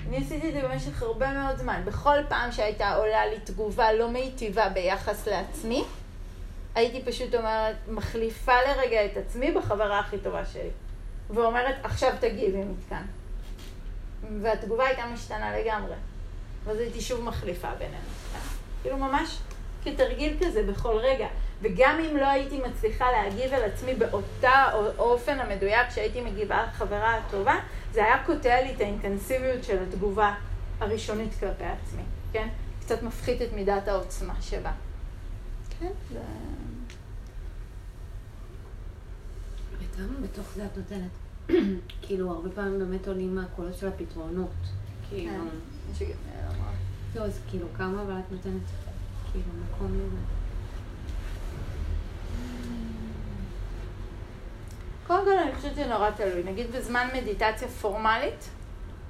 [0.08, 1.82] אני עשיתי את זה במשך הרבה מאוד זמן.
[1.84, 5.84] בכל פעם שהייתה עולה לי תגובה לא מיטיבה ביחס לעצמי,
[6.74, 10.70] הייתי פשוט אומרת, מחליפה לרגע את עצמי בחברה הכי טובה שלי.
[11.30, 13.06] ואומרת, עכשיו תגיבי מכאן.
[14.42, 15.94] והתגובה הייתה משתנה לגמרי.
[16.64, 18.04] ואז הייתי שוב מחליפה בינינו.
[18.82, 19.38] כאילו ממש
[19.84, 21.26] כתרגיל כזה בכל רגע.
[21.62, 27.54] וגם אם לא הייתי מצליחה להגיב על עצמי באותה אופן המדויק שהייתי מגיבה לחברה הטובה,
[27.92, 30.34] זה היה קוטע לי את האינטנסיביות של התגובה
[30.80, 32.02] הראשונית כלפי עצמי,
[32.32, 32.48] כן?
[32.80, 34.72] קצת מפחית את מידת העוצמה שבה.
[35.80, 35.90] כן?
[36.12, 36.18] זה...
[39.92, 41.10] וכמה בתוך זה את נותנת?
[42.02, 44.50] כאילו, הרבה פעמים באמת עולים מהקולות של הפתרונות.
[45.08, 45.44] כאילו...
[47.14, 48.62] לא, אז כאילו, כמה אבל את נותנת,
[49.32, 50.16] כאילו, מקום לזה?
[55.06, 56.42] קודם כל אני חושבת שזה נורא תלוי.
[56.44, 58.48] נגיד בזמן מדיטציה פורמלית,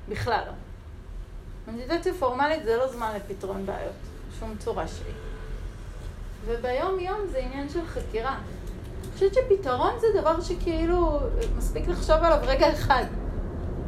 [0.08, 0.52] בכלל לא.
[1.72, 3.92] מדיטציה פורמלית זה לא זמן לפתרון בעיות,
[4.30, 5.14] בשום צורה שהיא.
[6.46, 8.38] וביום יום זה עניין של חקירה.
[9.02, 11.20] אני חושבת שפתרון זה דבר שכאילו
[11.56, 13.04] מספיק לחשוב עליו רגע אחד.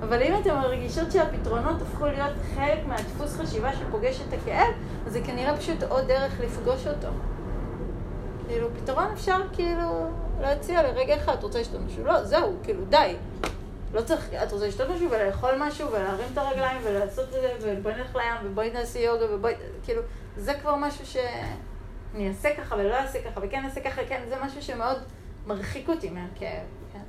[0.00, 4.74] אבל אם אתם מרגישות שהפתרונות הפכו להיות חלק מהדפוס חשיבה שפוגש את הכאב,
[5.06, 7.08] אז זה כנראה פשוט עוד דרך לפגוש אותו.
[8.48, 10.06] כאילו, פתרון אפשר כאילו
[10.40, 12.04] להציע לרגע אחד, את רוצה לשתות משהו?
[12.04, 13.16] לא, זהו, כאילו, די.
[13.94, 17.94] לא צריך, את רוצה לשתות משהו ולאכול משהו ולהרים את הרגליים ולעשות את זה ובואי
[17.94, 19.54] נלך לים ובואי נעשה יוגה ובואי,
[19.84, 20.02] כאילו,
[20.36, 21.06] זה כבר משהו
[22.14, 24.96] שאני אעשה ככה ולא אעשה ככה וכן אעשה ככה, כן, זה משהו שמאוד
[25.46, 27.02] מרחיק אותי מהכאב, כן?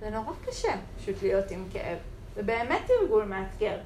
[0.00, 1.98] זה נורא קשה פשוט להיות עם כאב.
[2.34, 3.76] זה באמת תרגול מאתגר.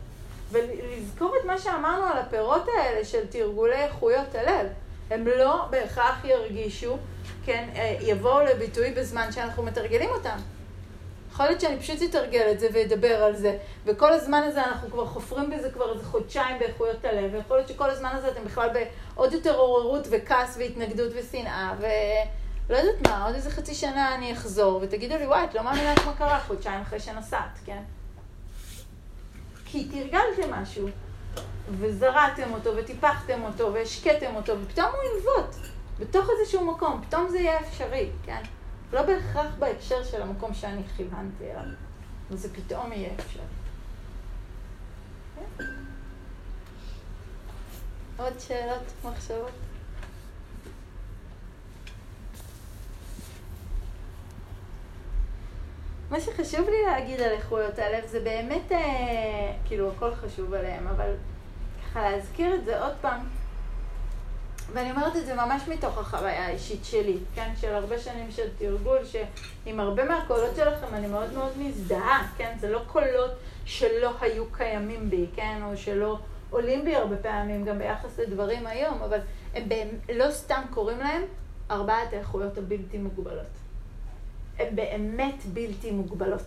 [0.51, 4.67] ולזכור את מה שאמרנו על הפירות האלה של תרגולי איכויות הלב.
[5.11, 6.99] הם לא בהכרח ירגישו,
[7.45, 10.37] כן, אה, יבואו לביטוי בזמן שאנחנו מתרגלים אותם.
[11.37, 15.07] יכול להיות שאני פשוט אתרגל את זה ואדבר על זה, וכל הזמן הזה אנחנו כבר
[15.07, 18.69] חופרים בזה כבר איזה חודשיים באיכויות הלב, ויכול להיות שכל הזמן הזה אתם בכלל
[19.15, 24.81] בעוד יותר עוררות וכעס והתנגדות ושנאה, ולא יודעת מה, עוד איזה חצי שנה אני אחזור,
[24.83, 27.83] ותגידו לי, וואי, את לא מאמינה מה קרה חודשיים אחרי שנסעת, כן?
[29.67, 30.89] כי תרגלתם משהו,
[31.71, 35.57] וזרעתם אותו, וטיפחתם אותו, והשקיתם אותו, ופתאום הוא ינבוט,
[35.99, 38.43] בתוך איזשהו מקום, פתאום זה יהיה אפשרי, כן?
[38.93, 41.75] לא בהכרח בהקשר של המקום שאני כיוונתי אליו,
[42.31, 43.43] וזה פתאום יהיה אפשרי.
[45.37, 45.65] כן?
[48.17, 49.51] עוד שאלות, מחשבות?
[56.11, 61.15] מה שחשוב לי להגיד על איכויות הלב זה באמת, אה, כאילו הכל חשוב עליהם, אבל
[61.85, 63.21] ככה להזכיר את זה עוד פעם,
[64.73, 67.53] ואני אומרת את זה ממש מתוך החוויה האישית שלי, כן?
[67.61, 72.57] של הרבה שנים של תרגול, שעם הרבה מהקולות שלכם אני מאוד מאוד מזדהה, כן?
[72.61, 73.31] זה לא קולות
[73.65, 75.61] שלא היו קיימים בי, כן?
[75.63, 76.19] או שלא
[76.51, 79.19] עולים בי הרבה פעמים, גם ביחס לדברים היום, אבל
[79.55, 81.23] הם באמת, לא סתם קוראים להם
[81.71, 83.47] ארבעת האיכויות הבלתי מוגבלות.
[84.59, 86.47] הן באמת בלתי מוגבלות.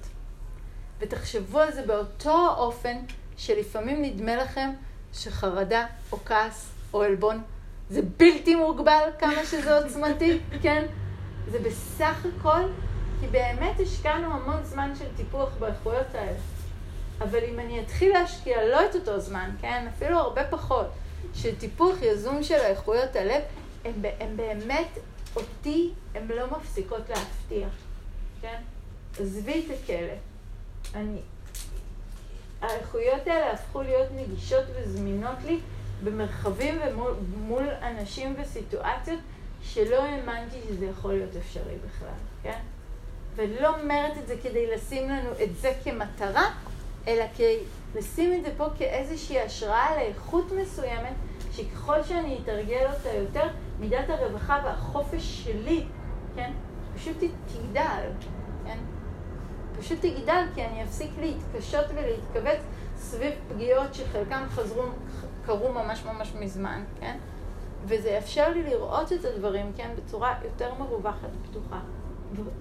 [0.99, 2.97] ותחשבו על זה באותו אופן
[3.37, 4.69] שלפעמים נדמה לכם
[5.13, 7.41] שחרדה או כעס או עלבון
[7.89, 10.85] זה בלתי מוגבל כמה שזה עוצמתי, כן?
[11.51, 12.61] זה בסך הכל,
[13.19, 16.37] כי באמת השקענו המון זמן של טיפוח באיכויות האלה.
[17.21, 19.87] אבל אם אני אתחיל להשקיע לא את אותו זמן, כן?
[19.95, 20.87] אפילו הרבה פחות,
[21.33, 23.41] של טיפוח יזום של האיכויות הלב,
[23.85, 24.97] הן באמת,
[25.35, 27.67] אותי, הן לא מפסיקות להפתיע.
[28.41, 28.61] כן?
[29.19, 30.13] עזבי את הכלא.
[30.95, 31.19] אני...
[32.61, 35.59] האיכויות האלה הפכו להיות נגישות וזמינות לי
[36.03, 39.19] במרחבים ומול אנשים וסיטואציות
[39.61, 42.09] שלא האמנתי שזה יכול להיות אפשרי בכלל,
[42.43, 42.59] כן?
[43.35, 46.45] ולא אומרת את זה כדי לשים לנו את זה כמטרה,
[47.07, 47.59] אלא כדי
[47.95, 51.13] לשים את זה פה כאיזושהי השראה לאיכות מסוימת,
[51.51, 53.47] שככל שאני אתרגל אותה יותר,
[53.79, 55.85] מידת הרווחה והחופש שלי,
[56.35, 56.51] כן?
[56.95, 58.03] פשוט תגדל,
[58.65, 58.77] כן?
[59.79, 62.59] פשוט תגדל כי אני אפסיק להתקשות ולהתכווץ
[62.97, 64.83] סביב פגיעות שחלקם חזרו,
[65.45, 67.17] קרו ממש ממש מזמן, כן?
[67.85, 71.79] וזה יאפשר לי לראות את הדברים, כן, בצורה יותר מרווחת ופתוחה,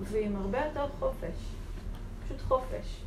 [0.03, 1.35] ועם הרבה יותר חופש.
[2.25, 3.03] פשוט חופש.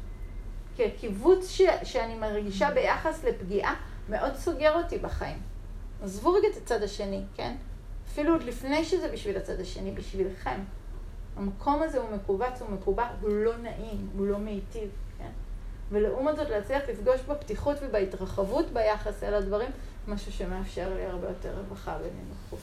[0.75, 3.75] כי הקיבוץ ש- שאני מרגישה ביחס לפגיעה
[4.09, 5.37] מאוד סוגר אותי בחיים.
[6.03, 7.55] עזבו רגע את הצד השני, כן?
[8.07, 10.59] אפילו עוד לפני שזה בשביל הצד השני, בשבילכם.
[11.37, 14.89] המקום הזה הוא מכווץ, הוא מקובע, הוא לא נעים, הוא לא מיטיב?
[15.91, 19.69] ולעומת זאת להצליח לפגוש בפתיחות ובהתרחבות ביחס אל הדברים,
[20.07, 22.59] משהו שמאפשר לי הרבה יותר רווחה ונינוחות.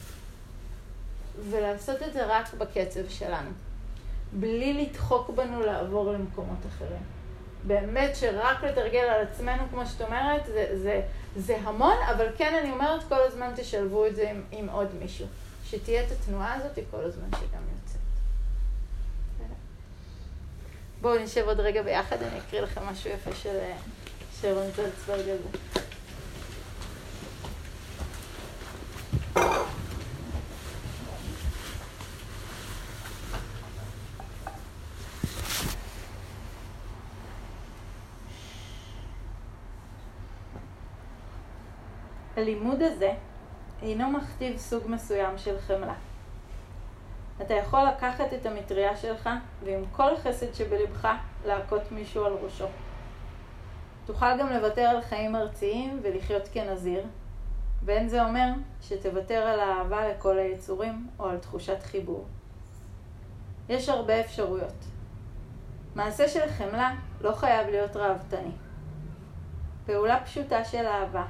[1.49, 3.49] ולעשות את זה רק בקצב שלנו,
[4.33, 7.01] בלי לדחוק בנו לעבור למקומות אחרים.
[7.67, 11.01] באמת שרק לתרגל על עצמנו, כמו שאת אומרת, זה, זה,
[11.35, 15.27] זה המון, אבל כן, אני אומרת, כל הזמן תשלבו את זה עם, עם עוד מישהו.
[15.65, 17.78] שתהיה את התנועה הזאת כל הזמן שגם יוצאת.
[21.01, 23.59] בואו נשב עוד רגע ביחד, אני אקריא לכם משהו יפה של
[24.41, 25.79] שרון זלצברג על זה.
[42.37, 43.11] הלימוד הזה
[43.81, 46.08] אינו מכתיב סוג מסוים של חמלה.
[47.41, 49.29] אתה יכול לקחת את המטריה שלך
[49.63, 51.07] ועם כל החסד שבלבך
[51.45, 52.65] להכות מישהו על ראשו.
[54.05, 57.03] תוכל גם לוותר על חיים ארציים ולחיות כנזיר,
[57.85, 58.47] ואין זה אומר
[58.81, 62.25] שתוותר על האהבה לכל היצורים או על תחושת חיבור.
[63.69, 64.85] יש הרבה אפשרויות.
[65.95, 68.51] מעשה של חמלה לא חייב להיות ראוותני.
[69.85, 71.25] פעולה פשוטה של אהבה,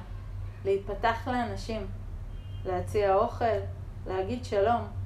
[0.64, 1.86] להיפתח לאנשים,
[2.64, 3.44] להציע אוכל,
[4.06, 4.99] להגיד שלום,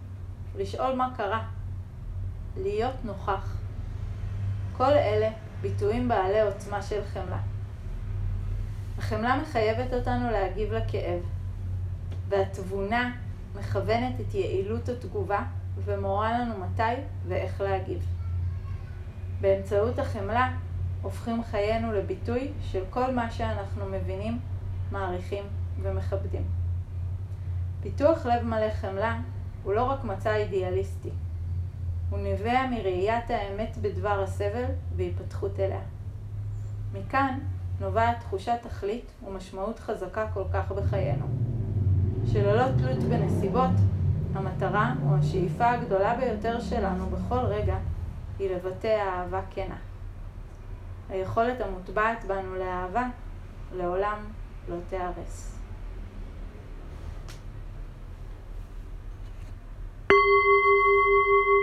[0.56, 1.44] לשאול מה קרה,
[2.56, 3.56] להיות נוכח.
[4.76, 5.30] כל אלה
[5.60, 7.38] ביטויים בעלי עוצמה של חמלה.
[8.98, 11.20] החמלה מחייבת אותנו להגיב לכאב,
[12.28, 13.12] והתבונה
[13.58, 15.42] מכוונת את יעילות התגובה
[15.84, 18.06] ומורה לנו מתי ואיך להגיב.
[19.40, 20.52] באמצעות החמלה
[21.02, 24.38] הופכים חיינו לביטוי של כל מה שאנחנו מבינים,
[24.92, 25.44] מעריכים
[25.82, 26.44] ומכבדים.
[27.82, 29.18] פיתוח לב מלא חמלה
[29.64, 31.10] הוא לא רק מצע אידיאליסטי,
[32.10, 34.64] הוא נובע מראיית האמת בדבר הסבל
[34.96, 35.80] והיפתחות אליה.
[36.92, 37.38] מכאן
[37.80, 41.26] נובעת תחושת תכלית ומשמעות חזקה כל כך בחיינו,
[42.32, 43.70] שללא תלות בנסיבות,
[44.34, 47.76] המטרה או השאיפה הגדולה ביותר שלנו בכל רגע
[48.38, 49.76] היא לבטא אהבה כנה.
[51.10, 53.08] היכולת המוטבעת בנו לאהבה
[53.76, 54.18] לעולם
[54.68, 55.53] לא תיהרס.
[60.14, 61.53] Thank you.